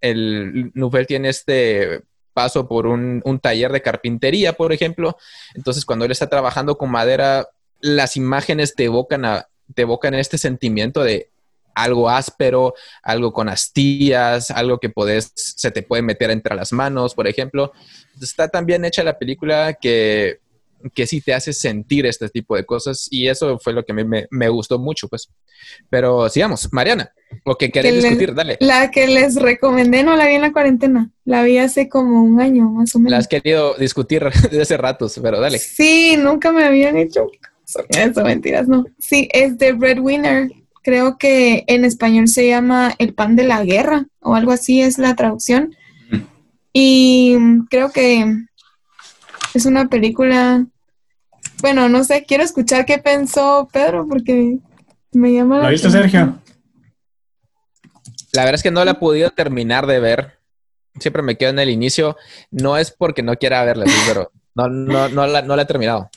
[0.00, 2.02] El Nufel tiene este
[2.34, 5.16] paso por un, un taller de carpintería, por ejemplo.
[5.54, 7.48] Entonces, cuando él está trabajando con madera,
[7.80, 11.30] las imágenes te evocan a te evocan este sentimiento de
[11.76, 17.14] algo áspero, algo con astillas, algo que podés, se te puede meter entre las manos,
[17.14, 17.72] por ejemplo.
[18.20, 20.40] Está tan bien hecha la película que
[20.94, 24.26] que sí te hace sentir este tipo de cosas y eso fue lo que me,
[24.30, 25.28] me, gustó mucho, pues.
[25.90, 27.12] Pero sigamos, Mariana,
[27.44, 28.56] lo que querés discutir, dale.
[28.60, 32.40] La que les recomendé no la vi en la cuarentena, la vi hace como un
[32.40, 33.10] año más o menos.
[33.10, 35.58] La has querido discutir desde hace ratos, pero dale.
[35.58, 37.26] Sí, nunca me habían hecho
[37.88, 38.84] eso, mentiras, no.
[38.98, 40.50] Sí, es de Breadwinner.
[40.86, 44.98] Creo que en español se llama El pan de la guerra o algo así es
[44.98, 45.74] la traducción.
[46.72, 47.36] Y
[47.70, 48.44] creo que
[49.52, 50.64] es una película,
[51.60, 54.58] bueno, no sé, quiero escuchar qué pensó Pedro porque
[55.10, 55.58] me llama...
[55.64, 56.38] ¿Lo viste, Sergio?
[58.30, 60.38] La verdad es que no la he podido terminar de ver.
[61.00, 62.16] Siempre me quedo en el inicio.
[62.52, 66.10] No es porque no quiera verla, pero no, no, no, la, no la he terminado.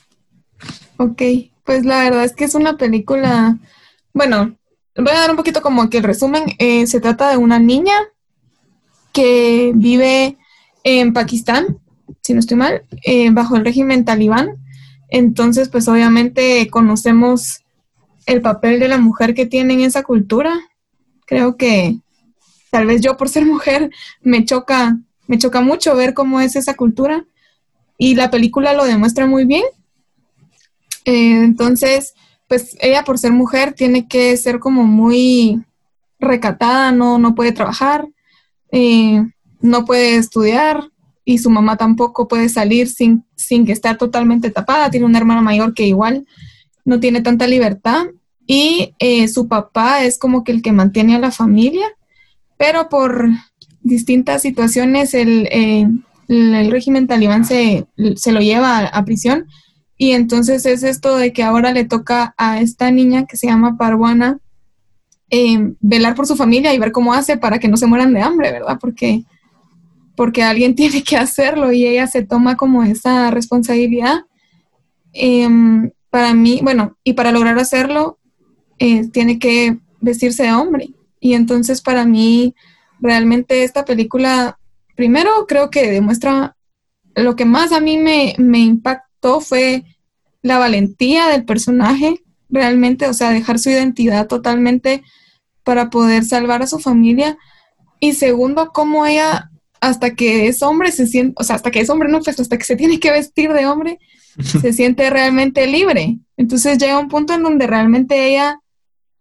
[0.98, 1.24] Ok,
[1.64, 3.58] pues la verdad es que es una película,
[4.14, 4.59] bueno,
[5.04, 6.44] voy a dar un poquito como que el resumen.
[6.60, 7.96] Eh, se trata de una niña
[9.14, 10.38] que vive
[10.84, 11.80] en Pakistán
[12.22, 14.58] si no estoy mal, eh, bajo el régimen talibán.
[15.10, 17.64] Entonces, pues obviamente conocemos
[18.26, 20.54] el papel de la mujer que tiene en esa cultura.
[21.26, 21.98] Creo que
[22.70, 23.90] tal vez yo por ser mujer
[24.22, 27.26] me choca, me choca mucho ver cómo es esa cultura
[27.98, 29.64] y la película lo demuestra muy bien.
[31.06, 32.14] Eh, entonces,
[32.50, 35.64] pues ella por ser mujer tiene que ser como muy
[36.20, 38.06] recatada, no, no puede trabajar,
[38.72, 39.24] eh,
[39.62, 40.90] no puede estudiar,
[41.30, 44.90] y su mamá tampoco puede salir sin, sin que estar totalmente tapada.
[44.90, 46.26] Tiene un hermano mayor que igual
[46.86, 48.08] no tiene tanta libertad
[48.48, 51.86] y eh, su papá es como que el que mantiene a la familia,
[52.58, 53.30] pero por
[53.84, 55.88] distintas situaciones el, eh,
[56.30, 57.86] el régimen talibán se,
[58.16, 59.46] se lo lleva a, prisión
[60.02, 63.78] y entonces es esto de que ahora le toca a esta niña que se llama
[63.78, 64.40] Parwana
[65.30, 68.22] eh, velar por su familia y ver cómo hace para que no se mueran de
[68.22, 68.78] hambre, ¿verdad?
[68.80, 69.26] Porque
[70.16, 74.22] porque alguien tiene que hacerlo y ella se toma como esa responsabilidad.
[75.12, 78.20] Em, para mí, bueno, y para lograr hacerlo,
[78.78, 80.92] eh, tiene que vestirse de hombre.
[81.20, 82.56] Y entonces para mí,
[83.02, 84.58] realmente esta película,
[84.96, 86.56] primero creo que demuestra
[87.16, 88.60] lo que más a mí me, me
[89.20, 89.84] impactó fue
[90.42, 95.04] la valentía del personaje, realmente, o sea, dejar su identidad totalmente
[95.64, 97.38] para poder salvar a su familia.
[98.00, 99.52] Y segundo, cómo ella
[99.82, 102.58] hasta que es hombre se siente, o sea, hasta que es hombre, no, pues hasta
[102.58, 104.00] que se tiene que vestir de hombre,
[104.62, 106.18] se siente realmente libre.
[106.38, 108.60] Entonces llega un punto en donde realmente ella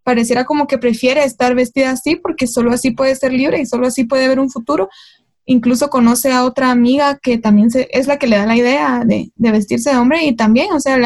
[0.05, 3.87] pareciera como que prefiere estar vestida así porque solo así puede ser libre y solo
[3.87, 4.89] así puede ver un futuro.
[5.51, 9.33] Incluso conoce a otra amiga que también es la que le da la idea de,
[9.37, 10.99] vestirse de hombre y también, o sea,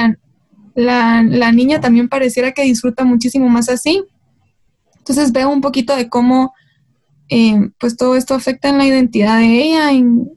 [0.75, 4.03] la niña también pareciera que disfruta muchísimo más así.
[4.99, 6.53] Entonces veo un poquito de cómo
[7.35, 10.29] eh, pues todo esto afecta en la identidad de ella, en,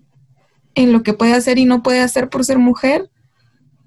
[0.78, 3.10] lo que puede hacer y no puede hacer por ser mujer.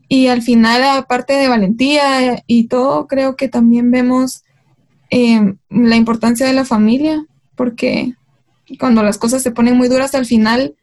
[0.08, 4.44] Y al final, aparte de valentía y todo, creo que también vemos
[5.10, 7.24] eh, la importancia de la familia,
[7.56, 8.14] porque
[8.76, 10.76] cuando las cosas se ponen muy duras al final,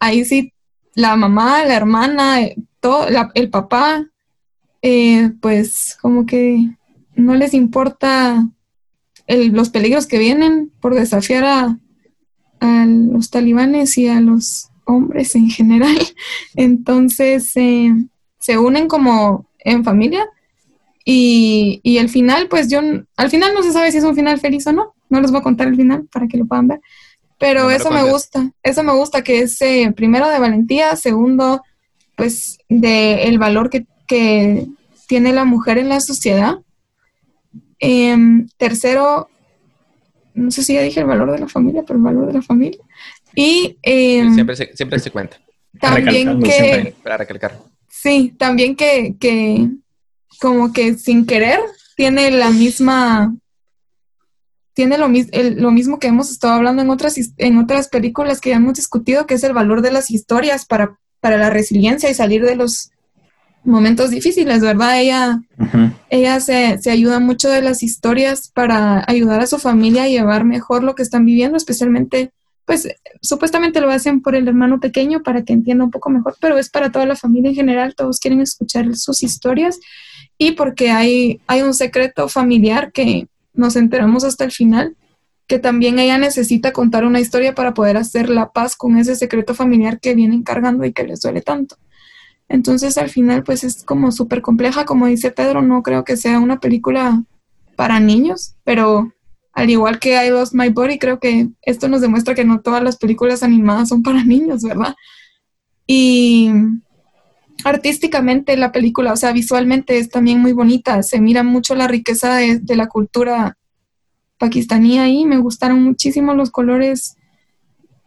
[0.00, 0.52] ahí sí,
[0.94, 4.06] la mamá, la hermana, eh, todo, el papá,
[5.40, 6.68] pues como que
[7.14, 8.48] no les importa
[9.28, 11.78] los peligros que vienen por desafiar a,
[12.64, 15.96] los talibanes y a los hombres en general.
[16.54, 17.92] Entonces eh,
[18.38, 20.28] se unen como en familia
[21.04, 22.80] y, y el final, pues yo,
[23.16, 24.94] al final no se sabe si es un final feliz o no.
[25.12, 26.80] No les voy a contar el final para que lo puedan ver.
[27.38, 31.62] Pero eso me gusta, eso me gusta que es eh, primero de valentía, segundo,
[32.16, 34.66] pues de el valor que, que
[35.08, 36.58] tiene la mujer en la sociedad
[37.84, 39.28] Em, tercero,
[40.34, 42.42] no sé si ya dije el valor de la familia, pero el valor de la
[42.42, 42.78] familia.
[43.34, 45.40] Y em, siempre, se, siempre se cuenta.
[45.80, 46.94] También que...
[47.02, 47.58] Para recalcar.
[47.88, 49.68] Sí, también que, que
[50.40, 51.58] como que sin querer
[51.96, 53.34] tiene la misma
[54.74, 58.56] tiene lo, lo, mismo que hemos estado hablando en otras, en otras películas que ya
[58.56, 62.44] hemos discutido, que es el valor de las historias para, para la resiliencia y salir
[62.44, 62.90] de los
[63.64, 65.00] momentos difíciles, ¿verdad?
[65.00, 65.42] Ella,
[66.10, 70.44] ella se, se, ayuda mucho de las historias para ayudar a su familia a llevar
[70.44, 72.32] mejor lo que están viviendo, especialmente,
[72.64, 72.88] pues
[73.20, 76.70] supuestamente lo hacen por el hermano pequeño para que entienda un poco mejor, pero es
[76.70, 79.78] para toda la familia en general, todos quieren escuchar sus historias
[80.38, 84.96] y porque hay, hay un secreto familiar que nos enteramos hasta el final,
[85.46, 89.54] que también ella necesita contar una historia para poder hacer la paz con ese secreto
[89.54, 91.76] familiar que vienen cargando y que les duele tanto.
[92.48, 96.38] Entonces al final pues es como súper compleja, como dice Pedro, no creo que sea
[96.38, 97.24] una película
[97.76, 99.12] para niños, pero
[99.52, 102.82] al igual que I Lost My Body, creo que esto nos demuestra que no todas
[102.82, 104.94] las películas animadas son para niños, ¿verdad?
[105.86, 106.50] Y
[107.64, 112.36] artísticamente la película, o sea, visualmente es también muy bonita, se mira mucho la riqueza
[112.36, 113.56] de, de la cultura
[114.38, 117.16] pakistaní ahí, me gustaron muchísimo los colores,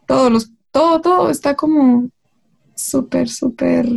[0.06, 2.10] todos los, todo, todo está como
[2.76, 3.88] súper, súper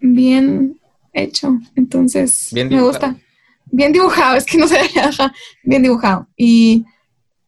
[0.00, 0.80] bien
[1.12, 3.16] hecho, entonces me gusta.
[3.66, 4.76] Bien dibujado, es que no sé,
[5.62, 6.28] bien dibujado.
[6.36, 6.84] Y,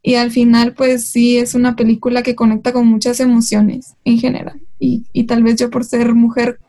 [0.02, 4.60] y al final, pues sí, es una película que conecta con muchas emociones en general.
[4.78, 6.60] Y, y tal vez yo por ser mujer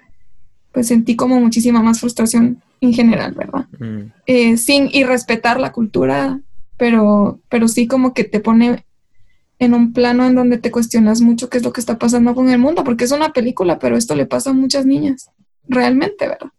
[0.78, 3.66] pues sentí como muchísima más frustración en general, ¿verdad?
[3.80, 4.12] Mm.
[4.28, 6.40] Eh, sin y respetar la cultura,
[6.78, 8.86] pero, pero sí como que te pone
[9.58, 12.50] en un plano en donde te cuestionas mucho qué es lo que está pasando con
[12.50, 15.32] el mundo, porque es una película, pero esto le pasa a muchas niñas,
[15.68, 16.52] realmente, ¿verdad?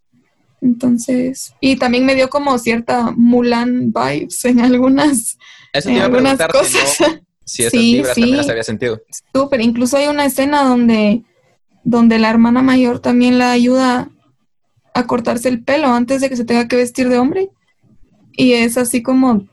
[0.59, 5.37] Entonces, y también me dio como cierta Mulan vibes en algunas,
[5.71, 6.97] Eso en algunas cosas.
[7.45, 9.01] Si, no, sí, sí, las había sentido.
[9.33, 11.23] Súper, incluso hay una escena donde
[11.83, 14.09] donde la hermana mayor también la ayuda
[14.93, 17.49] a cortarse el pelo antes de que se tenga que vestir de hombre.
[18.33, 19.47] Y es así como,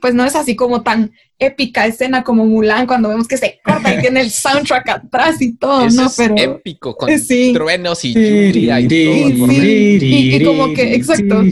[0.00, 3.94] pues no es así como tan épica escena como Mulan cuando vemos que se corta
[3.94, 6.10] y tiene el soundtrack atrás y todo, ¿no?
[6.16, 7.08] Pero épico con
[7.52, 9.52] truenos y lluvia y todo.
[9.52, 11.42] Y, como que, exacto.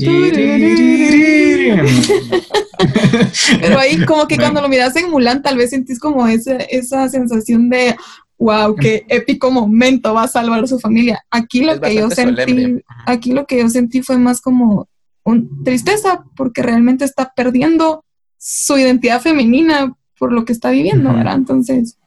[3.60, 7.08] Pero ahí como que cuando lo miras en Mulan tal vez sentís como esa, esa
[7.08, 7.96] sensación de,
[8.38, 11.24] wow, qué épico momento va a salvar a su familia.
[11.30, 14.88] Aquí lo que yo sentí, aquí lo que yo sentí fue más como
[15.24, 18.04] un, tristeza porque realmente está perdiendo
[18.38, 21.34] su identidad femenina por lo que está viviendo, ¿verdad?
[21.34, 21.98] Entonces,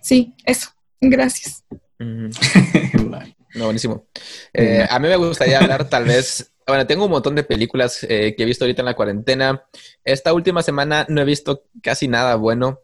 [0.00, 0.70] sí, eso.
[1.00, 1.64] Gracias.
[1.98, 4.06] no, buenísimo.
[4.52, 8.34] Eh, a mí me gustaría hablar tal vez bueno, tengo un montón de películas eh,
[8.36, 9.64] que he visto ahorita en la cuarentena.
[10.04, 12.80] Esta última semana no he visto casi nada bueno.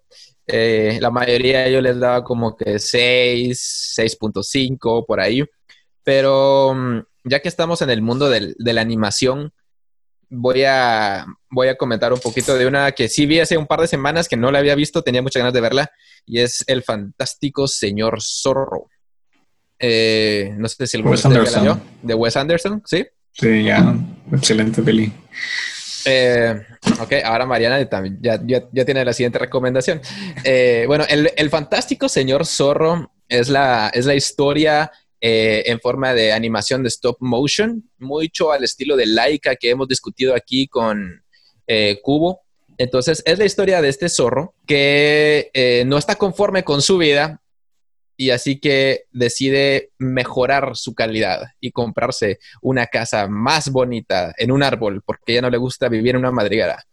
[0.47, 5.45] Eh, la mayoría yo les daba como que 6, 6.5 por ahí.
[6.03, 9.53] Pero mm, ya que estamos en el mundo de la animación,
[10.35, 13.81] voy a, voy a comentar un poquito de una que sí vi hace un par
[13.81, 15.91] de semanas que no la había visto, tenía muchas ganas de verla,
[16.25, 18.89] y es El Fantástico Señor Zorro.
[19.79, 21.83] Eh, no sé si el Wes Anderson.
[22.01, 23.05] de Wes Anderson, ¿sí?
[23.33, 23.95] Sí, ya,
[24.33, 25.13] excelente peli.
[26.05, 26.55] Eh,
[27.01, 30.01] ok, ahora Mariana también ya, ya, tiene la siguiente recomendación.
[30.45, 36.33] Eh, bueno, el, fantástico señor zorro es la, es la historia eh, en forma de
[36.33, 41.23] animación de stop motion, mucho al estilo de Laika que hemos discutido aquí con
[42.03, 42.41] Cubo.
[42.79, 47.42] Entonces, es la historia de este zorro que no está conforme con su vida
[48.23, 54.63] y así que decide mejorar su calidad y comprarse una casa más bonita en un
[54.63, 56.85] árbol porque ya no le gusta vivir en una madriguera.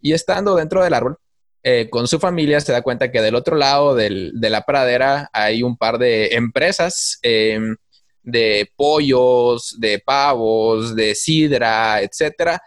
[0.00, 1.18] Y estando dentro del árbol,
[1.62, 5.62] eh, con su familia se da cuenta que del otro lado de la pradera hay
[5.62, 7.76] un par de empresas em,
[8.22, 12.58] de pollos, de pavos, de sidra, etc.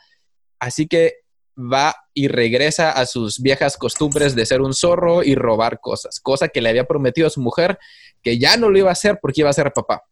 [0.60, 1.21] Así que
[1.58, 6.48] va y regresa a sus viejas costumbres de ser un zorro y robar cosas, cosa
[6.48, 7.78] que le había prometido a su mujer
[8.22, 10.04] que ya no lo iba a hacer porque iba a ser papá.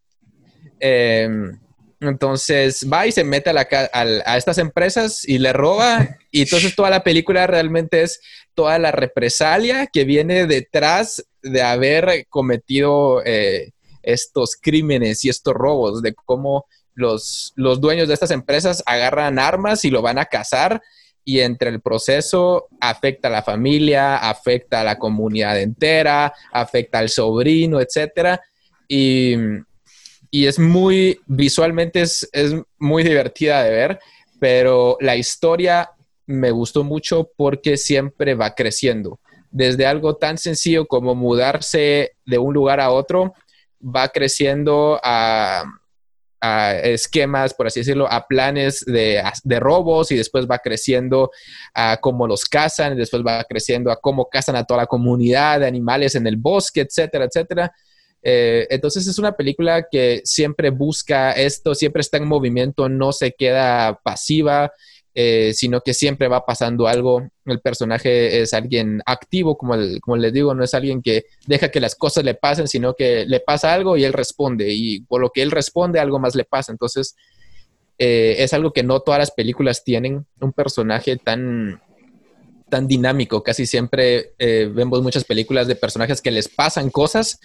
[0.80, 1.60] Em,
[2.00, 7.04] entonces va y se mete a, estas empresas y le roba y entonces toda la
[7.04, 8.22] película realmente es
[8.54, 13.72] toda la represalia que viene detrás de haber cometido eh,
[14.02, 19.84] estos crímenes y estos robos, de cómo los, los dueños de estas empresas agarran armas
[19.84, 20.82] y lo van a cazar
[21.30, 27.10] y entre el proceso afecta a la familia, afecta a la comunidad entera, afecta al
[27.10, 28.42] sobrino, etcétera.
[28.88, 29.36] Y,
[30.32, 32.28] es muy, visualmente es,
[32.80, 34.00] muy divertida de ver,
[34.40, 35.92] pero la historia
[36.26, 39.20] me gustó mucho porque siempre va creciendo.
[39.52, 43.36] Desde algo tan sencillo como mudarse de un lugar a otro,
[43.84, 45.64] va creciendo a,
[46.42, 49.22] a esquemas, por así decirlo, a planes de,
[49.60, 51.32] robos y después va creciendo
[51.74, 55.60] a cómo los cazan, y después va creciendo a cómo cazan a toda la comunidad
[55.60, 57.74] de animales en el bosque, etcétera, etcétera.
[58.22, 63.32] Eh, entonces es una película que siempre busca esto, siempre está en movimiento, no se
[63.32, 64.72] queda pasiva,
[65.16, 67.28] eh, sino que siempre va pasando algo.
[67.46, 71.80] El personaje es alguien activo, como, como les digo, no es alguien que deja que
[71.80, 75.32] las cosas le pasen, sino que le pasa algo y él responde, y por lo
[75.32, 76.72] que él responde, algo más le pasa.
[76.72, 77.16] Entonces,
[77.98, 81.82] eh, es algo que no todas las películas tienen, un personaje tan,
[82.70, 83.44] tan dinámico.
[83.44, 87.42] Casi siempre eh, vemos muchas películas de personajes que les pasan cosas,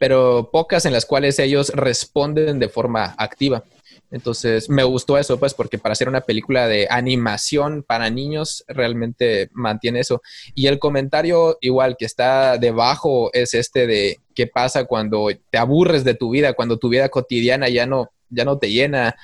[0.00, 3.62] pero pocas en las cuales ellos responden de forma activa.
[4.10, 9.50] Entonces me gustó eso, pues, porque para hacer una película de animación para niños realmente
[9.52, 10.22] mantiene eso.
[10.54, 16.04] Y el comentario igual que está debajo es este de qué pasa cuando te aburres
[16.04, 19.16] de tu vida, cuando tu vida cotidiana ya no, ya no te llena.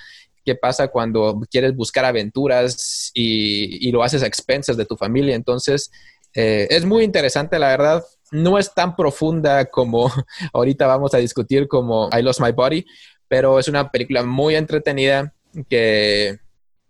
[0.44, 5.36] ¿Qué pasa cuando quieres buscar aventuras y, lo haces a expensas de tu familia?
[5.36, 5.90] Entonces,
[6.34, 8.04] eh, es muy interesante, la verdad.
[8.32, 10.10] No es tan profunda como
[10.52, 12.84] ahorita vamos a discutir como I Lost My Body,
[13.30, 15.32] pero es una película muy entretenida
[15.68, 16.40] que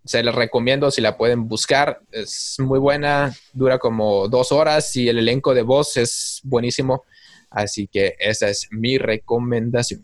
[0.07, 2.01] se les recomiendo si la pueden buscar.
[2.11, 7.05] Es muy buena, dura como dos horas y el elenco de voz es buenísimo.
[7.51, 10.03] Así que esa es mi recomendación.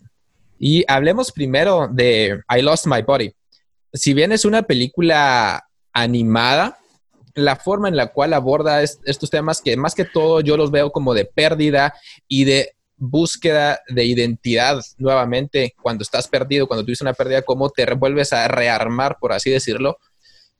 [0.59, 3.33] Y hablemos primero de I Lost My Body.
[3.91, 6.77] Si bien es una película animada,
[7.33, 10.91] la forma en la cual aborda estos temas, que más que todo yo los veo
[10.91, 11.95] como de pérdida
[12.27, 17.85] y de búsqueda de identidad nuevamente cuando estás perdido, cuando tuviste una pérdida, cómo te
[17.93, 19.97] vuelves a rearmar, por así decirlo.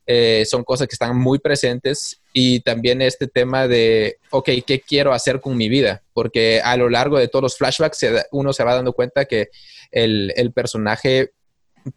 [0.09, 5.11] Eh, son cosas que están muy presentes y también este tema de, ok, ¿qué quiero
[5.11, 6.01] hacer con mi vida?
[6.13, 9.49] Porque a lo largo de todos los flashbacks uno se va dando cuenta que
[9.91, 11.31] el, el personaje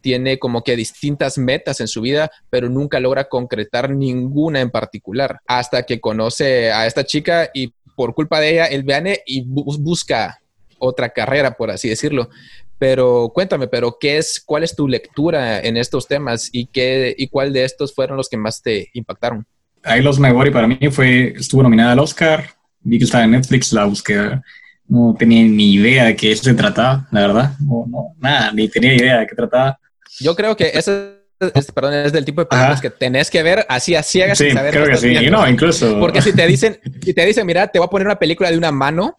[0.01, 5.39] tiene como que distintas metas en su vida, pero nunca logra concretar ninguna en particular,
[5.47, 10.39] hasta que conoce a esta chica y por culpa de ella, él viene y busca
[10.79, 12.29] otra carrera, por así decirlo.
[12.77, 17.27] Pero cuéntame, pero ¿qué es, cuál es tu lectura en estos temas y qué y
[17.27, 19.45] cuál de estos fueron los que más te impactaron?
[19.83, 22.45] Ahí los My para mí fue, estuvo nominada al Oscar,
[22.81, 24.43] vi que estaba en Netflix, la búsqueda
[24.87, 27.53] no tenía ni idea de qué se trataba, la verdad.
[27.59, 29.79] No, no, nada, ni tenía idea de qué trataba.
[30.19, 31.20] Yo creo que ese
[31.53, 34.51] es, perdón, es del tipo de películas que tenés que ver así a ciegas sí,
[34.51, 35.29] saber creo que sí.
[35.29, 35.99] No, incluso.
[35.99, 38.57] Porque si te dicen, si te dicen, mira, te voy a poner una película de
[38.57, 39.17] una mano.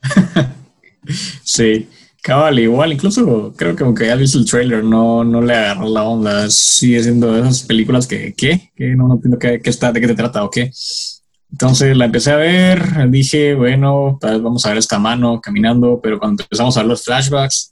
[1.44, 1.88] sí,
[2.22, 6.04] cabal, igual, incluso creo que aunque ya visto el trailer, no, no le agarró la
[6.04, 6.48] onda.
[6.50, 8.70] Sigue siendo de esas películas que, ¿qué?
[8.76, 10.70] Que no, no entiendo qué, qué, está, de qué te trata o qué.
[11.50, 16.00] Entonces la empecé a ver, dije, bueno, tal vez vamos a ver esta mano caminando,
[16.02, 17.71] pero cuando empezamos a ver los flashbacks,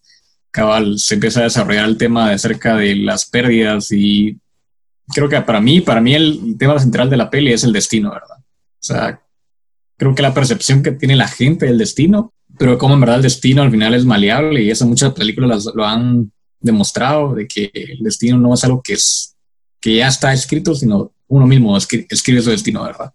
[0.51, 4.39] cabal, se empieza a desarrollar el tema acerca de las pérdidas y
[5.09, 8.11] creo que para mí, para mí el tema central de la peli es el destino,
[8.11, 8.39] ¿verdad?
[8.39, 9.21] O sea,
[9.97, 13.23] creo que la percepción que tiene la gente del destino, pero como en verdad el
[13.23, 17.99] destino al final es maleable y eso muchas películas lo han demostrado, de que el
[18.01, 19.37] destino no es algo que, es,
[19.81, 23.13] que ya está escrito, sino uno mismo escribe su destino, ¿verdad?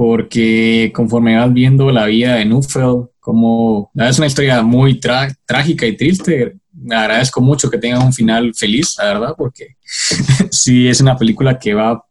[0.00, 5.94] Porque conforme vas viendo la vida de Nufeld, como es una historia muy trágica y
[5.94, 9.76] triste, me agradezco mucho que tenga un final feliz, la verdad, porque
[10.50, 12.02] sí es una película que va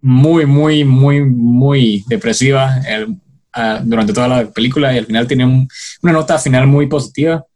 [0.00, 2.74] muy, muy, muy, muy depresiva
[3.84, 5.44] durante toda la película y al final tiene
[6.02, 7.46] una nota final muy positiva,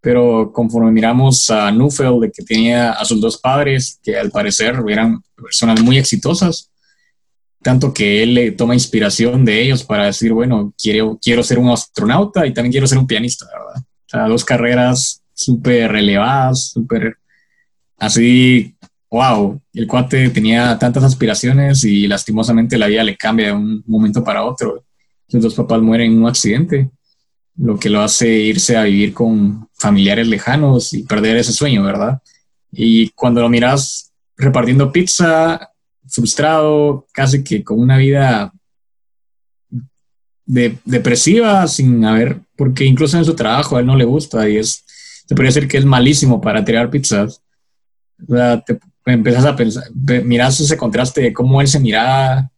[0.00, 4.80] pero conforme miramos a Nufeld, de que tenía a sus dos padres, que al parecer
[4.88, 6.70] eran personas muy exitosas,
[7.62, 11.70] tanto que él le toma inspiración de ellos para decir, bueno, quiero, quiero ser un
[11.70, 13.82] astronauta y también quiero ser un pianista, ¿verdad?
[13.82, 17.18] O sea, dos carreras súper relevadas, súper
[17.98, 18.74] así,
[19.10, 24.22] wow, el cuate tenía tantas aspiraciones y lastimosamente la vida le cambia de un momento
[24.22, 24.84] para otro.
[25.28, 26.90] Sus dos papás mueren en un accidente,
[27.56, 32.20] lo que lo hace irse a vivir con familiares lejanos y perder ese sueño, ¿verdad?
[32.72, 35.70] Y cuando lo miras repartiendo pizza,
[36.08, 38.52] frustrado, casi que con una vida
[40.46, 44.56] de, depresiva, sin haber, porque incluso en su trabajo a él no le gusta y
[44.56, 44.84] es,
[45.26, 47.42] te podría decir que es malísimo para tirar pizzas.
[48.26, 49.84] O sea, te empiezas a pensar,
[50.24, 52.50] miras ese contraste de cómo él se miraba.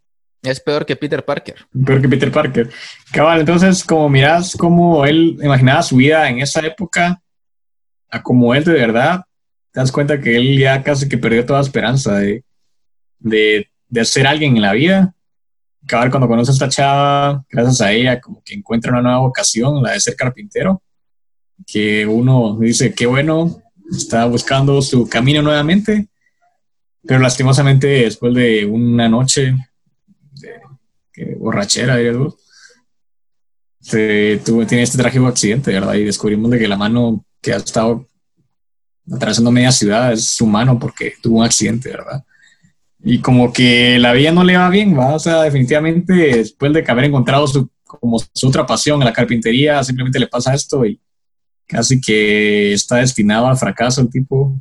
[0.42, 1.56] Es peor que Peter Parker.
[1.84, 2.70] Peor que Peter Parker.
[3.12, 7.20] Cabal, entonces, como miras cómo él imaginaba su vida en esa época,
[8.08, 9.24] a como él de verdad,
[9.72, 12.42] te das cuenta que él ya casi que perdió toda esperanza de,
[13.20, 15.14] de, de ser alguien en la vida.
[15.84, 19.82] Acabar cuando conoce a esta chava, gracias a ella, como que encuentra una nueva vocación,
[19.82, 20.82] la de ser carpintero,
[21.66, 26.08] que uno dice, qué bueno, está buscando su camino nuevamente,
[27.02, 29.54] pero lastimosamente después de una noche
[30.32, 31.96] de, borrachera,
[33.80, 35.94] se tuvo, tiene este trágico accidente, ¿verdad?
[35.94, 38.06] Y descubrimos de que la mano que ha estado
[39.10, 42.24] atravesando media ciudad es su mano porque tuvo un accidente, ¿verdad?
[43.02, 45.14] Y como que la vida no le va bien, ¿va?
[45.14, 49.82] O sea, definitivamente después de haber encontrado su, como su otra pasión en la carpintería,
[49.82, 51.00] simplemente le pasa esto y
[51.66, 54.60] casi que está destinado al fracaso el tipo.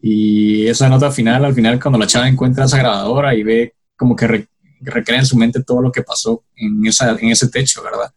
[0.00, 4.16] Y esa nota final, al final, cuando la chava encuentra esa grabadora y ve como
[4.16, 4.48] que
[4.80, 8.12] recrea en su mente todo lo que pasó en, esa, en ese techo, ¿verdad?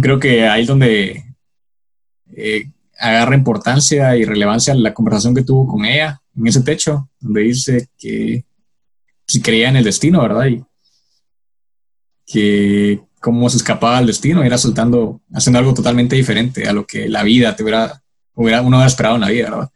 [0.00, 1.24] Creo que ahí es donde,
[2.34, 7.42] eh, agarra importancia y relevancia la conversación que tuvo con ella en ese techo, donde
[7.42, 8.44] dice que
[9.26, 10.46] si creía en el destino, ¿verdad?
[10.46, 10.64] Y
[12.26, 17.08] que cómo se escapaba del destino, era soltando, haciendo algo totalmente diferente a lo que
[17.08, 18.02] la vida te hubiera,
[18.34, 19.70] hubiera uno hubiera esperado en la vida, ¿verdad?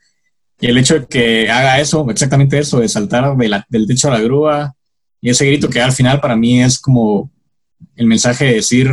[0.61, 4.21] Y el hecho de que haga eso, exactamente eso, de saltar del techo a la
[4.21, 4.75] grúa,
[5.21, 7.31] y ese grito que al final para mí es como
[7.97, 8.91] el mensaje de decir,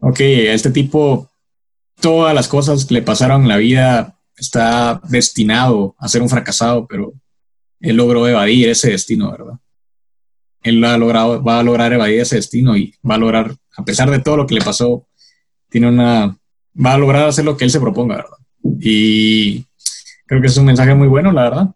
[0.00, 1.30] ok, a este tipo
[2.00, 6.86] todas las cosas que le pasaron en la vida está destinado a ser un fracasado,
[6.86, 7.12] pero
[7.80, 9.54] él logró evadir ese destino, ¿verdad?
[10.62, 14.10] Él ha logrado, va a lograr evadir ese destino y va a lograr, a pesar
[14.10, 15.06] de todo lo que le pasó,
[15.70, 16.36] tiene una,
[16.74, 18.36] va a lograr hacer lo que él se proponga, ¿verdad?
[18.80, 19.64] Y
[20.26, 21.70] creo que es un mensaje muy bueno, la verdad.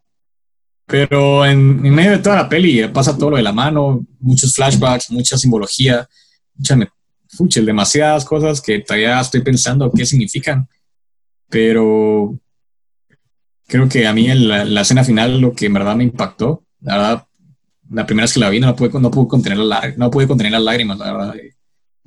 [0.87, 5.11] Pero en, medio de toda la peli pasa todo lo de la mano, muchos flashbacks,
[5.11, 6.07] mucha simbología,
[6.55, 10.69] mucha, demasiadas cosas que todavía estoy pensando qué significan.
[11.49, 12.39] Pero
[13.67, 16.97] creo que a mí la, la, escena final lo que en verdad me impactó, la
[16.97, 17.27] verdad,
[17.91, 20.53] la primera vez que la vi no pude, no pude contener, la, no pude contener
[20.53, 21.35] las lágrimas, la verdad,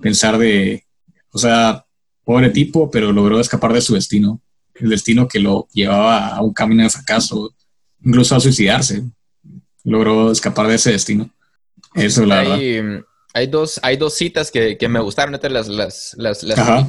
[0.02, 0.86] pensar de,
[1.32, 1.86] o sea,
[2.24, 4.42] pobre tipo, pero logró escapar de su destino,
[4.76, 7.54] el destino que lo llevaba a un camino de fracaso,
[8.04, 9.04] incluso a suicidarse,
[9.84, 11.30] logró escapar de ese destino.
[11.96, 13.04] Eso, la hay, verdad.
[13.34, 16.88] Hay dos, hay dos citas que, que me gustaron, las, las, las, las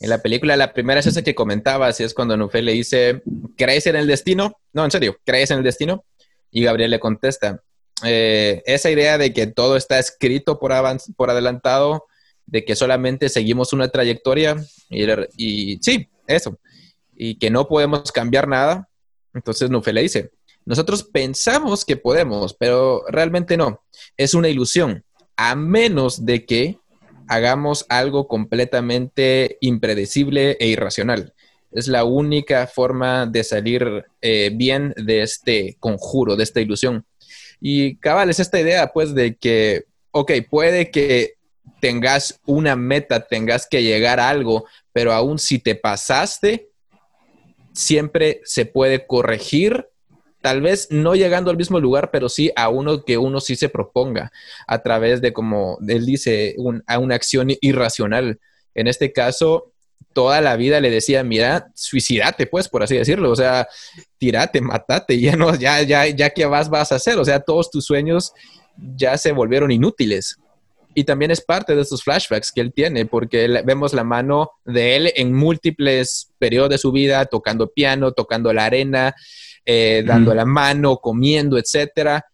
[0.00, 0.56] en la película.
[0.56, 3.22] La primera es esa que comentabas, y es cuando Nufel le dice,
[3.56, 4.58] ¿crees en el destino?
[4.72, 6.04] No, en serio, ¿crees en el destino?
[6.50, 7.62] Y Gabriel le contesta,
[8.04, 10.72] eh, esa idea de que todo está escrito por,
[11.16, 12.06] por adelantado,
[12.46, 14.56] de que solamente seguimos una trayectoria,
[14.88, 16.58] y, sí, eso,
[17.14, 18.88] y que no podemos cambiar nada.
[19.34, 20.30] Entonces Nufel le dice,
[20.64, 23.82] nosotros pensamos que podemos, pero realmente no.
[24.16, 25.04] Es una ilusión,
[25.36, 26.78] a menos de que
[27.28, 31.34] hagamos algo completamente impredecible e irracional.
[31.70, 37.04] Es la única forma de salir eh, bien de este conjuro, de esta ilusión.
[37.60, 41.34] Y cabal, es esta idea, pues, de que, ok, puede que
[41.80, 46.70] tengas una meta, tengas que llegar a algo, pero aún si te pasaste,
[47.72, 49.86] siempre se puede corregir
[50.48, 53.68] tal vez no llegando al mismo lugar, pero sí a uno que uno sí se
[53.68, 54.32] proponga
[54.66, 58.40] a través de, como él dice, a una acción irracional.
[58.74, 59.72] En este caso,
[60.14, 63.68] toda la vida le decía, mira, suicidate, pues, por así decirlo, o sea,
[64.16, 67.70] tirate, matate, ya no, ya, ya, ya que vas, vas a hacer, o sea, todos
[67.70, 68.32] tus sueños
[68.96, 70.38] ya se volvieron inútiles.
[70.94, 74.96] Y también es parte de esos flashbacks que él tiene, porque vemos la mano de
[74.96, 79.14] él en múltiples periodos de su vida, tocando piano, tocando la arena,
[79.70, 82.24] eh, dando la mano, comiendo, etcétera.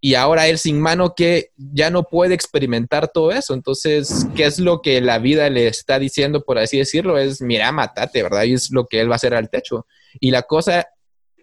[0.00, 3.52] Y ahora él sin mano que ya no puede experimentar todo eso.
[3.52, 7.18] Entonces, ¿qué es lo que la vida le está diciendo, por así decirlo?
[7.18, 8.44] Es, mira, matate, ¿verdad?
[8.44, 9.88] Y es lo que él va a hacer al techo.
[10.20, 10.86] Y la cosa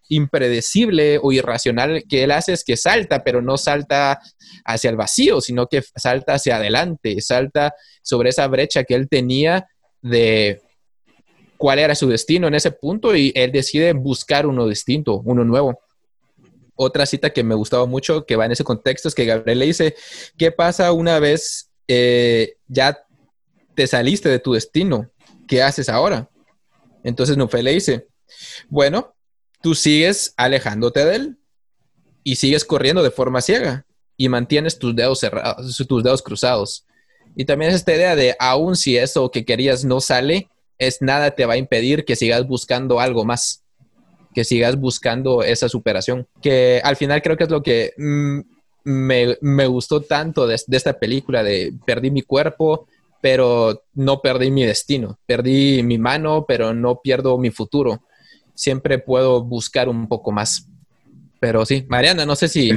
[0.08, 4.22] impredecible o irracional que él hace es que salta, pero no salta
[4.64, 7.74] hacia el vacío, sino que salta hacia adelante, salta
[8.04, 9.68] sobre esa brecha que él tenía
[10.02, 10.62] de
[11.62, 15.80] cuál era su destino en ese punto y él decide buscar uno distinto, uno nuevo.
[16.74, 19.68] Otra cita que me gustaba mucho, que va en ese contexto, es que Gabriel le
[19.68, 19.96] dice,
[20.40, 23.06] ¿qué pasa una vez eh, ya
[23.76, 25.12] te saliste de tu destino?
[25.48, 26.32] ¿Qué haces ahora?
[27.04, 28.08] Entonces Nufe le dice,
[28.68, 29.14] bueno,
[29.62, 31.38] tú sigues alejándote de él
[32.24, 33.86] y sigues corriendo de forma ciega
[34.18, 36.88] y mantienes tus dedos cerrados, tus dedos cruzados.
[37.36, 40.50] Y también es esta idea de, aun si eso que querías no sale,
[40.82, 43.64] es nada te va a impedir que sigas buscando algo más,
[44.34, 48.40] que sigas buscando esa superación, que al final creo que es lo que mm,
[48.86, 52.88] me, gustó tanto de, esta película, de perdí mi cuerpo,
[53.22, 58.02] pero no perdí mi destino, perdí mi mano, pero no pierdo mi futuro.
[58.56, 60.68] Siempre puedo buscar un poco más.
[61.40, 62.72] Pero sí, Mariana, no sé si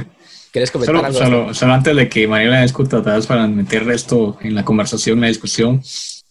[0.51, 1.53] quieres comentar algo.
[1.55, 5.81] Solo, antes de que Mariana discuta, para meter esto en la conversación, en la discusión,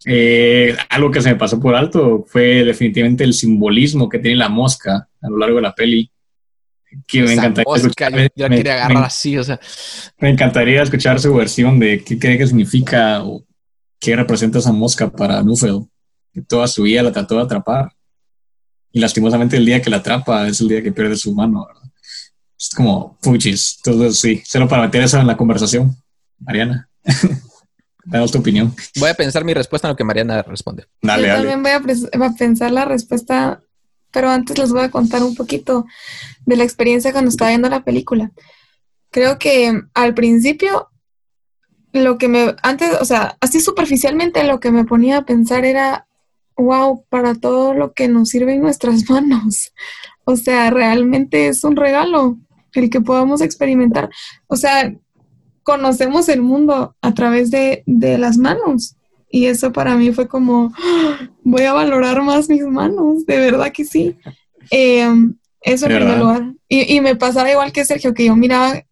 [0.07, 4.49] eh, algo que se me pasó por alto fue definitivamente el simbolismo que tiene la
[4.49, 6.11] mosca a lo largo de la peli.
[7.09, 8.31] Que me encantaría escuchar, me,
[10.31, 13.45] encantaría escuchar su versión de qué cree que significa o
[13.99, 15.87] qué representa esa mosca para Nufel,
[16.33, 17.91] que toda su vida la trató de atrapar.
[18.93, 21.67] Y lastimosamente el día que la atrapa es el día que pierde su mano,
[22.57, 23.81] Es como fuchis.
[23.85, 25.97] Entonces, sí, solo para meter eso en la conversación,
[26.39, 26.89] Mariana.
[28.05, 28.75] Danos tu opinión.
[28.97, 30.87] Voy a pensar mi respuesta en lo que Mariana responde.
[31.01, 33.61] Dale, Yo también voy a, pensar la respuesta,
[34.11, 35.87] pero antes les voy a contar un poquito
[36.45, 38.31] de la experiencia cuando estaba viendo la película.
[39.11, 40.91] Creo que al principio,
[41.93, 46.07] lo que me, antes, o sea, así superficialmente lo que me ponía a pensar era
[46.57, 49.73] wow, para todo lo que nos sirve en nuestras manos.
[50.25, 52.39] O sea, realmente es un regalo
[52.73, 54.11] el que podamos experimentar.
[54.49, 54.93] O sea,
[55.65, 58.97] conocemos el mundo a través de, de las manos.
[59.29, 61.29] Y eso para mí fue como, ¡Ah!
[61.43, 64.17] voy a valorar más mis manos, de verdad que sí.
[64.71, 66.55] Em, eso en primer lugar.
[66.69, 68.83] Y, y, me pasaba igual que Sergio, que yo miraba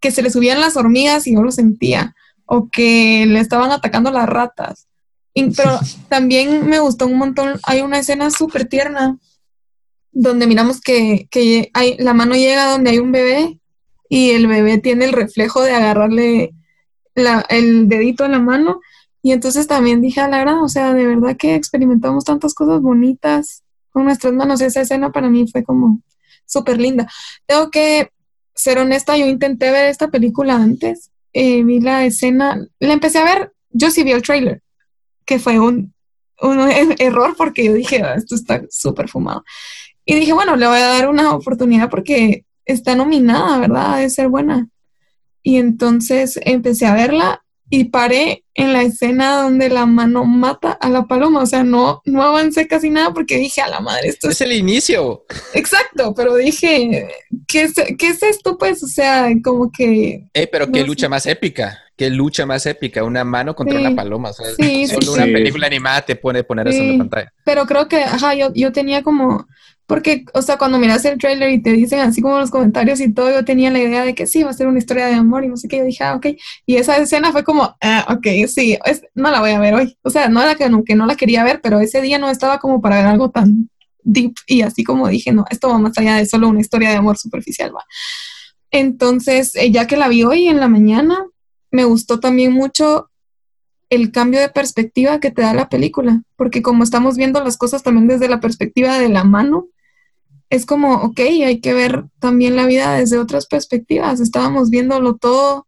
[0.00, 2.14] que se le subían las hormigas y yo lo sentía,
[2.44, 4.86] o que le estaban atacando las ratas.
[5.34, 9.18] pero también me gustó un montón, hay una escena súper tierna
[10.12, 13.58] donde miramos que, que hay, la mano llega donde hay un bebé
[14.08, 16.54] y el bebé tiene el reflejo de agarrarle
[17.14, 18.80] la, el dedito a la mano.
[19.22, 23.62] Y entonces también dije a Lara, o sea, de verdad que experimentamos tantas cosas bonitas
[23.90, 24.60] con nuestras manos.
[24.60, 26.00] Esa escena para mí fue como
[26.46, 27.08] súper linda.
[27.46, 28.10] Tengo que
[28.54, 33.24] ser honesta, yo intenté ver esta película antes, eh, vi la escena, la empecé a
[33.24, 34.62] ver, yo sí vi el trailer,
[35.24, 35.92] que fue un,
[36.40, 36.58] un
[36.98, 39.44] error porque yo dije, ah, esto está súper fumado.
[40.04, 43.98] Y dije, bueno, le voy a dar una oportunidad porque está nominada, ¿verdad?
[43.98, 44.68] De ser buena.
[45.42, 50.88] Y entonces empecé a verla y paré en la escena donde la mano mata a
[50.88, 51.42] la paloma.
[51.42, 54.40] O sea, no, no avancé casi nada porque dije, a la madre, esto es...
[54.40, 55.24] el inicio.
[55.54, 57.08] Exacto, pero dije,
[57.48, 58.56] ¿qué es, ¿qué es esto?
[58.58, 60.28] Pues, o sea, como que...
[60.32, 64.30] Eh, pero qué lucha más épica, qué lucha más épica, una mano contra una paloma.
[64.30, 67.32] O sí, solo una película animada te pone poner eso en la pantalla.
[67.44, 69.46] Pero creo que, ajá, yo, yo tenía como
[69.86, 73.12] porque, o sea, cuando miras el trailer y te dicen así como los comentarios y
[73.12, 75.44] todo, yo tenía la idea de que sí, va a ser una historia de amor
[75.44, 75.78] y no sé qué.
[75.78, 76.26] Yo dije, ah, ok.
[76.64, 78.78] Y esa escena fue como, ah, ok, sí,
[79.14, 79.98] no la voy a ver hoy.
[80.02, 82.30] O sea, no era que no, que no la quería ver, pero ese día no
[82.30, 83.68] estaba como para ver algo tan
[84.02, 84.34] deep.
[84.46, 87.18] Y así como dije, no, esto va más allá de solo una historia de amor
[87.18, 87.84] superficial, va.
[88.70, 91.26] Entonces, eh, ya que la vi hoy en la mañana,
[91.70, 93.10] me gustó también mucho
[93.90, 97.82] el cambio de perspectiva que te da la película, porque como estamos viendo las cosas
[97.82, 99.68] también desde la perspectiva de la mano,
[100.50, 104.20] es como, ok, hay que ver también la vida desde otras perspectivas.
[104.20, 105.66] Estábamos viéndolo todo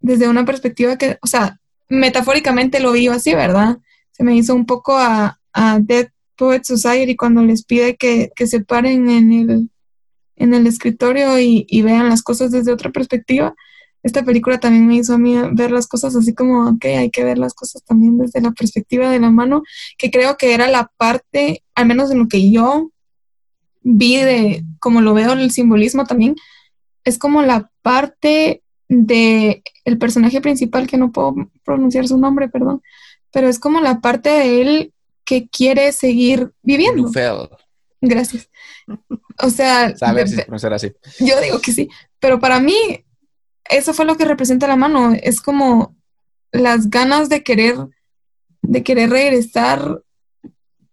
[0.00, 3.78] desde una perspectiva que, o sea, metafóricamente lo vi así, ¿verdad?
[4.12, 8.60] Se me hizo un poco a, a Dead Poet Society cuando les pide que, se
[8.60, 9.70] paren en el,
[10.36, 13.54] en el escritorio y, y, vean las cosas desde otra perspectiva.
[14.02, 17.24] Esta película también me hizo a mí ver las cosas así como, ok, hay que
[17.24, 19.62] ver las cosas también desde la perspectiva de la mano,
[19.98, 22.92] que creo que era la parte, al menos en lo que yo
[23.88, 26.34] vi de, como lo veo en el simbolismo también,
[27.04, 32.82] es como la parte de el personaje principal, que no puedo pronunciar su nombre, perdón,
[33.32, 34.92] pero es como la parte de él
[35.24, 37.08] que quiere seguir viviendo.
[38.00, 38.50] Gracias.
[39.38, 39.94] O sea,
[40.72, 40.92] así.
[41.20, 43.04] Yo digo que sí, pero para mí
[43.70, 45.94] eso fue lo que representa la mano, es como
[46.50, 47.76] las ganas de querer
[48.62, 50.02] de querer regresar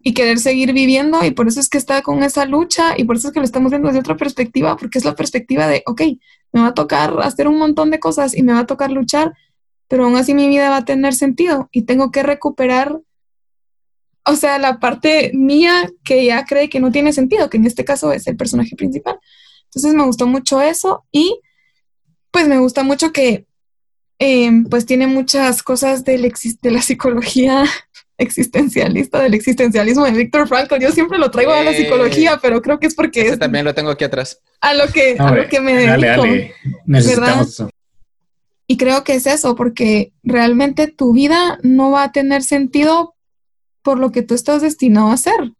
[0.05, 3.15] y querer seguir viviendo y por eso es que está con esa lucha y por
[3.15, 6.01] eso es que lo estamos viendo desde otra perspectiva, porque es la perspectiva de, ok,
[6.51, 9.33] me va a tocar hacer un montón de cosas y me va a tocar luchar,
[9.87, 12.99] pero aún así mi vida va a tener sentido y tengo que recuperar,
[14.25, 17.85] o sea, la parte mía que ya cree que no tiene sentido, que en este
[17.85, 19.17] caso es el personaje principal.
[19.65, 21.39] Entonces me gustó mucho eso y
[22.29, 23.45] pues me gusta mucho que
[24.19, 26.17] eh, pues tiene muchas cosas de
[26.63, 27.63] la psicología
[28.17, 30.75] existencialista del existencialismo de Víctor Frankl.
[30.79, 33.21] Yo siempre lo traigo a la psicología, pero creo que es porque...
[33.21, 34.39] Ese también lo tengo aquí atrás.
[34.61, 36.23] A lo que, a lo que me dedico.
[36.85, 37.65] Necesitamos
[38.67, 43.15] Y creo que es eso, porque realmente tu vida no va a tener sentido
[43.81, 45.53] por lo que tú estás destinado a hacer,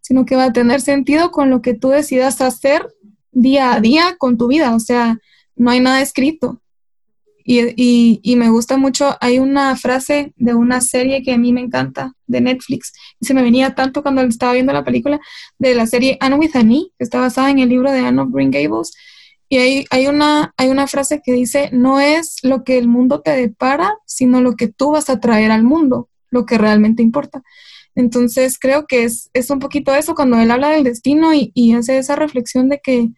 [0.00, 2.86] sino que va a tener sentido con lo que tú decidas hacer
[3.32, 4.74] día a día con tu vida.
[4.74, 5.18] O sea,
[5.56, 6.60] no hay nada escrito.
[7.44, 12.12] Y, me gusta mucho, hay una frase de una serie que a mí me encanta,
[12.26, 15.20] de Netflix, y se me venía tanto cuando estaba viendo la película,
[15.58, 18.22] de la serie Anne with an E, que está basada en el libro de Anne
[18.22, 18.92] of Green Gables,
[19.48, 23.20] y hay, hay, una, hay una frase que dice, no es lo que el mundo
[23.20, 27.42] te depara, sino lo que tú vas a traer al mundo, lo que realmente importa.
[27.96, 31.74] Entonces creo que es, es un poquito eso cuando él habla del destino y, y
[31.74, 33.08] hace esa reflexión de que,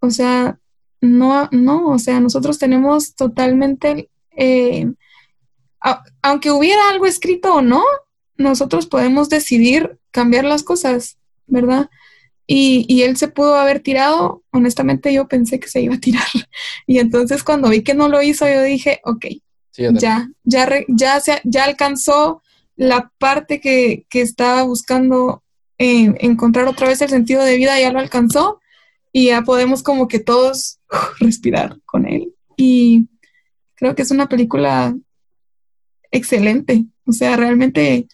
[0.00, 0.58] o sea,
[1.04, 4.90] no, no, o sea, nosotros tenemos totalmente, eh,
[6.22, 7.82] aunque hubiera algo escrito o no,
[8.36, 11.90] nosotros podemos decidir cambiar las cosas, ¿verdad?
[12.46, 16.26] Y, y, él se pudo haber tirado, honestamente yo pensé que se iba a tirar.
[16.86, 19.26] Y entonces cuando vi que no lo hizo, yo dije, ok,
[19.72, 22.42] ya, ya, ya, se, ya alcanzó
[22.76, 25.42] la parte que, que estaba buscando
[25.78, 28.60] eh, encontrar otra vez el sentido de vida, ya lo alcanzó
[29.16, 30.80] y ya podemos como que todos
[31.18, 32.34] respirar con él.
[32.56, 33.08] Y
[33.74, 34.96] creo que es una película
[36.10, 36.84] excelente.
[37.06, 38.06] O sea, realmente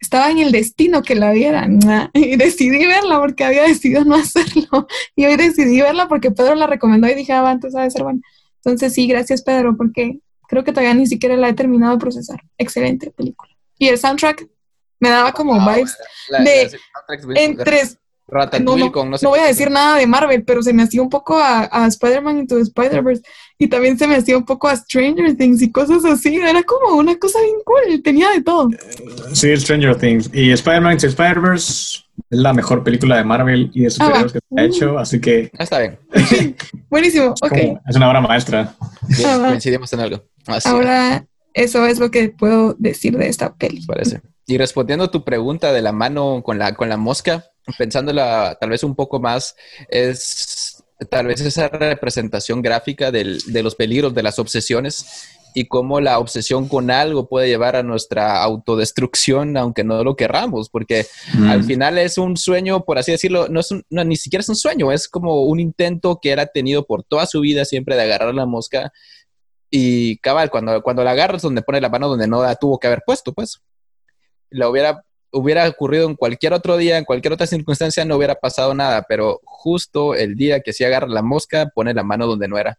[0.00, 1.78] estaba en el destino que la vieran
[2.14, 6.66] y decidí verla porque había decidido no hacerlo y hoy decidí verla porque Pedro la
[6.66, 8.20] recomendó y dije, ah, antes va a ser bueno.
[8.56, 12.40] Entonces sí, gracias Pedro porque creo que todavía ni siquiera la he terminado de procesar.
[12.58, 13.50] Excelente película.
[13.78, 14.48] Y el soundtrack
[15.00, 15.96] me daba como vibes
[16.30, 16.70] de
[17.34, 17.82] entre
[18.28, 21.68] no, no, voy a decir nada de Marvel, pero se me hacía un poco a,
[21.70, 23.22] a Spider-Man Into Spider-Verse
[23.56, 26.34] y también se me hacía un poco a Stranger Things y cosas así.
[26.34, 28.68] Era como una cosa bien cool, tenía de todo.
[29.32, 30.28] Sí, Stranger Things.
[30.32, 34.60] Y Spider-Man Into Spider-Verse es la mejor película de Marvel y de superhéroes que se
[34.60, 35.50] ha hecho, así que...
[35.56, 35.98] Está bien.
[36.90, 37.52] Buenísimo, ok.
[37.88, 38.74] es una obra maestra.
[39.16, 40.24] Bien, coincidimos en algo.
[40.64, 41.24] Ahora,
[41.54, 43.86] eso es lo que puedo decir de esta peli.
[43.86, 44.20] Parece.
[44.46, 47.44] Y respondiendo a tu pregunta de la mano con la, con la mosca,
[47.78, 49.56] pensándola tal vez un poco más,
[49.88, 55.06] es tal vez esa representación gráfica del, de los peligros, de las obsesiones
[55.56, 60.68] y cómo la obsesión con algo puede llevar a nuestra autodestrucción, aunque no lo querramos,
[60.68, 61.06] porque
[61.48, 64.92] al final es un sueño, por así decirlo, no es ni siquiera es un sueño,
[64.92, 68.44] es como un intento que era tenido por toda su vida siempre de agarrar la
[68.44, 68.92] mosca
[69.70, 72.88] y cabal, cuando, cuando la agarras donde pone la mano donde no la tuvo que
[72.88, 73.62] haber puesto, pues.
[74.50, 75.05] La hubiera
[75.36, 79.40] hubiera ocurrido en cualquier otro día, en cualquier otra circunstancia, no hubiera pasado nada, pero
[79.44, 82.78] justo el día que sí agarra la mosca, pone la mano donde no era.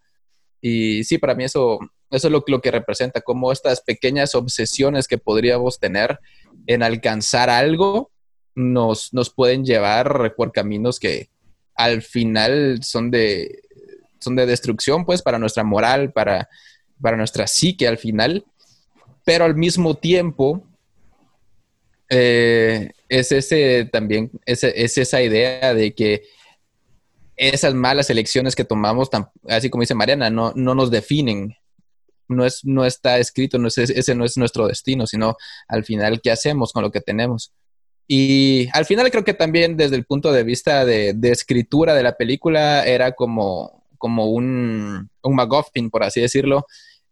[0.59, 1.79] Y sí, para mí eso,
[2.09, 6.19] eso es lo, lo que representa, como estas pequeñas obsesiones que podríamos tener
[6.65, 8.11] en alcanzar algo
[8.55, 11.29] nos, nos pueden llevar por caminos que
[11.75, 13.61] al final son de,
[14.19, 16.49] son de destrucción, pues, para nuestra moral, para,
[16.99, 18.45] para nuestra psique al final,
[19.23, 20.63] pero al mismo tiempo
[22.09, 26.23] eh, es ese también, es, esa idea de que
[27.35, 29.09] esas malas elecciones que tomamos,
[29.47, 31.55] así como dice Mariana, no, no nos definen.
[32.29, 35.37] No, es, no está escrito, no es, ese no es nuestro destino, sino
[35.69, 37.53] al final qué hacemos con lo que tenemos.
[38.05, 42.17] Y al final creo que también desde el punto de vista de, escritura de la
[42.17, 46.65] película era como, como un, un MacGuffin, por así decirlo,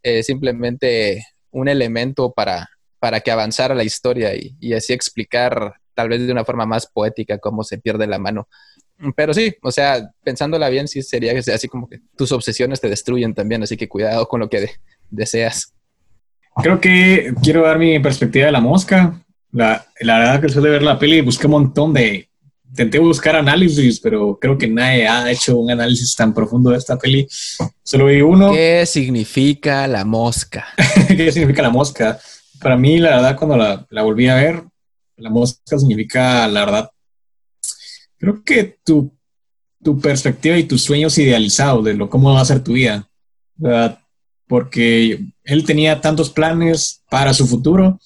[0.04, 2.70] eh, simplemente un elemento para,
[3.06, 7.38] para que avanzara la historia y, así explicar tal vez de una forma más poética
[7.38, 8.48] cómo se pierde la mano.
[9.16, 13.36] Pero sí, o sea, pensándola bien, sí sería así como que tus obsesiones te destruyen
[13.36, 14.72] también, así que cuidado con lo que
[15.12, 15.76] deseas.
[16.64, 19.24] Creo que quiero dar mi perspectiva de la mosca.
[19.52, 22.28] La, la verdad que después de ver la peli busqué un montón de...
[22.68, 26.98] Intenté buscar análisis, pero creo que nadie ha hecho un análisis tan profundo de esta
[26.98, 27.28] peli.
[27.84, 28.52] Solo vi uno.
[28.52, 30.66] ¿Qué significa la mosca?
[31.08, 32.20] ¿Qué significa la mosca?
[32.60, 34.64] Para mí, la verdad, cuando la, volví a ver,
[35.18, 36.92] la mosca significa, la verdad,
[38.18, 39.16] creo que tu,
[39.84, 43.10] tu perspectiva y tus sueños idealizados de lo cómo va a ser tu vida,
[43.56, 44.00] ¿verdad?
[44.48, 48.00] Porque él tenía tantos planes para su futuro,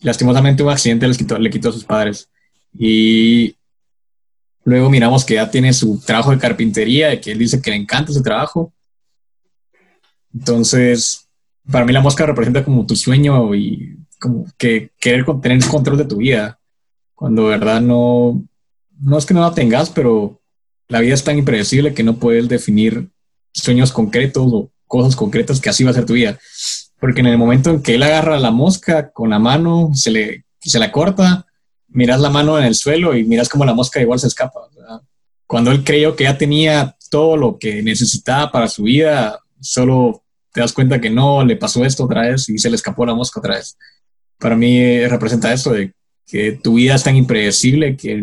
[0.00, 2.30] lastimosamente un accidente les quitó, le quitó a sus padres.
[2.78, 3.56] Y
[4.64, 7.76] luego miramos que ya tiene su trabajo de carpintería, y que él dice que le
[7.76, 8.72] encanta ese trabajo.
[10.32, 11.27] Entonces,
[11.70, 16.04] para mí la mosca representa como tu sueño y como que querer tener control de
[16.04, 16.58] tu vida,
[17.14, 18.42] cuando de verdad no,
[19.00, 20.40] no es que no la tengas, pero
[20.88, 23.08] la vida es tan impredecible que no puedes definir
[23.52, 26.38] sueños concretos o cosas concretas que así va a ser tu vida.
[26.98, 30.44] Porque en el momento en que él agarra la mosca con la mano, se le,
[30.60, 31.46] se la corta,
[31.88, 34.60] miras la mano en el suelo y miras como la mosca igual se escapa.
[35.46, 40.60] Cuando él creyó que ya tenía todo lo que necesitaba para su vida, solo te
[40.60, 43.40] das cuenta que no, le pasó esto otra vez y se le escapó la mosca
[43.40, 43.76] otra vez.
[44.38, 45.92] Para mí eh, representa eso de
[46.26, 48.22] que tu vida es tan impredecible que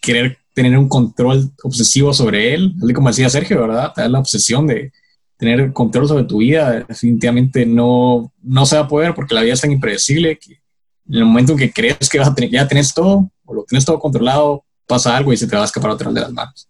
[0.00, 3.92] querer tener un control obsesivo sobre él, así como decía Sergio, ¿verdad?
[3.94, 4.92] Te da la obsesión de
[5.36, 9.54] tener control sobre tu vida, definitivamente no, no se va a poder porque la vida
[9.54, 10.60] es tan impredecible que
[11.08, 13.64] en el momento en que crees que vas a tener, ya tienes todo o lo
[13.64, 16.32] tienes todo controlado, pasa algo y se te va a escapar otra vez de las
[16.32, 16.68] manos.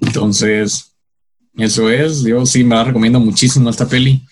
[0.00, 0.95] Entonces,
[1.56, 4.22] eso es, yo sí me la recomiendo muchísimo esta peli.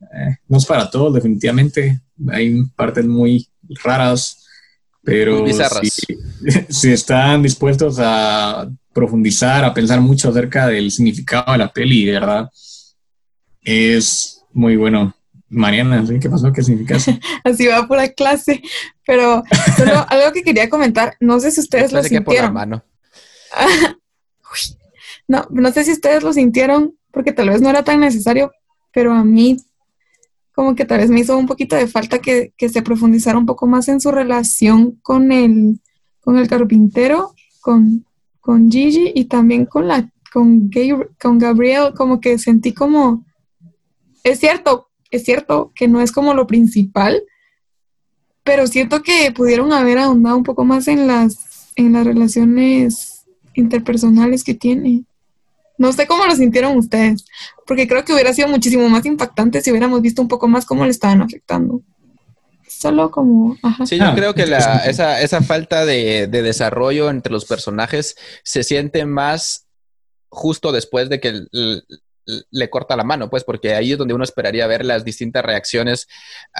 [0.00, 2.00] Eh, no es para todos, definitivamente.
[2.30, 3.48] Hay partes muy
[3.82, 4.44] raras,
[5.02, 5.44] pero
[6.68, 12.12] si, están dispuestos a profundizar, a pensar mucho acerca del significado de la peli, de
[12.12, 12.50] verdad,
[13.62, 15.14] es muy bueno.
[15.50, 16.52] Mariana, ¿qué pasó?
[16.52, 17.18] ¿Qué significa eso?
[17.44, 18.60] Así va por la clase,
[19.06, 19.42] pero
[19.76, 22.52] solo algo que quería comentar, no sé si ustedes lo sintieron.
[22.52, 22.84] mano.
[25.28, 28.50] No, no sé si ustedes lo sintieron, porque tal vez no era tan necesario,
[28.92, 29.58] pero a mí
[30.52, 33.68] como que tal vez me hizo un poquito de falta que, se profundizara un poco
[33.68, 35.80] más en su relación con el,
[36.20, 38.04] con el carpintero, con,
[38.40, 40.70] con Gigi y también con la con,
[41.20, 43.24] con Gabriel, como que sentí como,
[44.24, 47.22] es cierto, es cierto que no es como lo principal,
[48.42, 54.44] pero siento que pudieron haber ahondado un poco más en las, en las relaciones interpersonales
[54.44, 55.04] que tiene.
[55.78, 57.24] No sé cómo lo sintieron ustedes,
[57.66, 60.84] porque creo que hubiera sido muchísimo más impactante si hubiéramos visto un poco más cómo
[60.84, 61.80] le estaban afectando.
[62.66, 63.56] Solo como...
[63.86, 68.62] Sí, yo ah, creo que esa, esa, falta de, de, desarrollo entre los personajes se
[68.62, 69.66] siente más
[70.28, 71.46] justo después de que
[72.50, 76.06] le corta la mano, pues, porque ahí es donde uno esperaría ver las distintas reacciones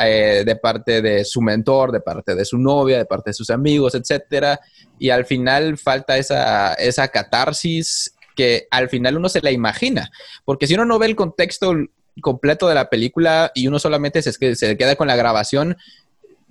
[0.03, 3.51] eh, de parte de su mentor, de parte de su novia, de parte de sus
[3.51, 4.59] amigos, etcétera.
[4.99, 10.13] Y al final falta esa, esa catarsis que al final uno se la imagina,
[10.45, 11.75] porque si uno no ve el contexto
[12.21, 15.77] completo de la película y uno solamente se, se queda con la grabación,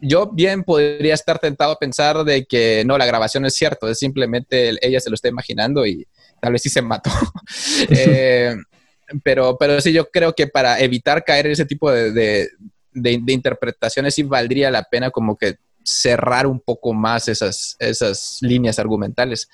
[0.01, 3.99] yo bien podría estar tentado a pensar de que no, la grabación es cierto, es
[3.99, 6.05] simplemente ella se lo está imaginando y
[6.41, 7.09] tal vez sí se mató.
[7.89, 8.53] eh,
[9.23, 12.49] pero, pero sí, yo creo que para evitar caer en ese tipo de,
[12.93, 19.47] interpretaciones sí valdría la pena como que cerrar un poco más esas, esas líneas argumentales.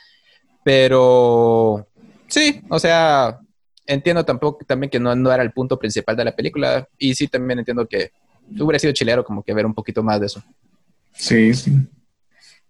[0.63, 1.87] Pero
[2.33, 3.39] sí, o sea,
[3.85, 7.27] entiendo tampoco también que no, no era el punto principal de la película y sí
[7.27, 8.11] también entiendo que
[8.59, 10.43] hubiera sido chilero como que ver un poquito más de eso.
[11.13, 11.71] Sí, sí.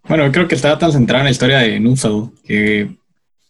[0.06, 2.98] Bueno, creo que estaba tan centrada en la historia de Nupsal que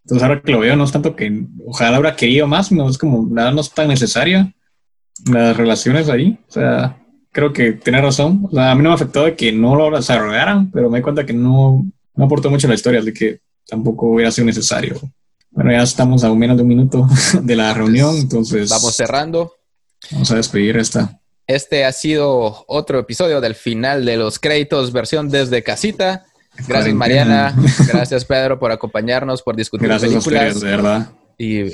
[0.05, 2.99] entonces ahora que lo veo, no es tanto que ojalá habrá querido más, no es
[2.99, 4.53] como nada no es tan necesaria
[5.27, 6.39] las relaciones ahí.
[6.47, 7.03] O sea,
[7.33, 8.49] creo que tiene razón.
[8.57, 11.33] a mí no me afectó de que no lo desarrollaran, pero me di cuenta que
[11.33, 11.85] no,
[12.15, 15.01] no aportó mucho a la historia, así que tampoco hubiera sido necesario.
[15.55, 17.07] Bueno, ya estamos a menos de un minuto
[17.43, 18.71] de la reunión, entonces...
[18.71, 19.55] Vamos cerrando.
[20.11, 21.21] Vamos a despedir esta.
[21.47, 26.25] Este ha sido otro episodio del final de los créditos, versión desde casita.
[26.67, 27.55] Gracias, Mariana.
[27.87, 30.61] Gracias, Pedro, por acompañarnos, por discutir Gracias películas.
[30.61, 31.13] de verdad.
[31.39, 31.65] Y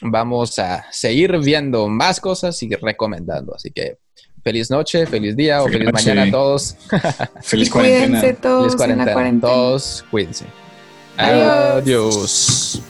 [0.00, 3.54] vamos a seguir viendo más cosas y recomendando.
[3.54, 3.98] Así que
[4.42, 6.76] feliz noche, feliz día o feliz, mañana a todos.
[7.42, 8.20] feliz cuarentena.
[8.20, 9.40] Cuídense todos feliz cuarentena.
[9.40, 10.46] Todos cuídense.
[11.16, 12.82] Adiós.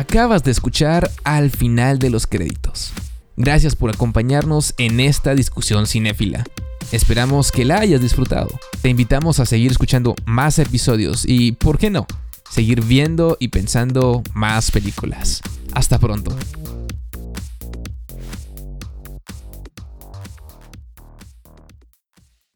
[0.00, 2.90] Acabas de escuchar al final de los créditos.
[3.36, 6.42] Gracias por acompañarnos en esta discusión cinéfila.
[6.90, 8.48] Esperamos que la hayas disfrutado.
[8.80, 12.06] Te invitamos a seguir escuchando más episodios y, ¿por qué no?,
[12.50, 15.42] seguir viendo y pensando más películas.
[15.74, 16.34] Hasta pronto.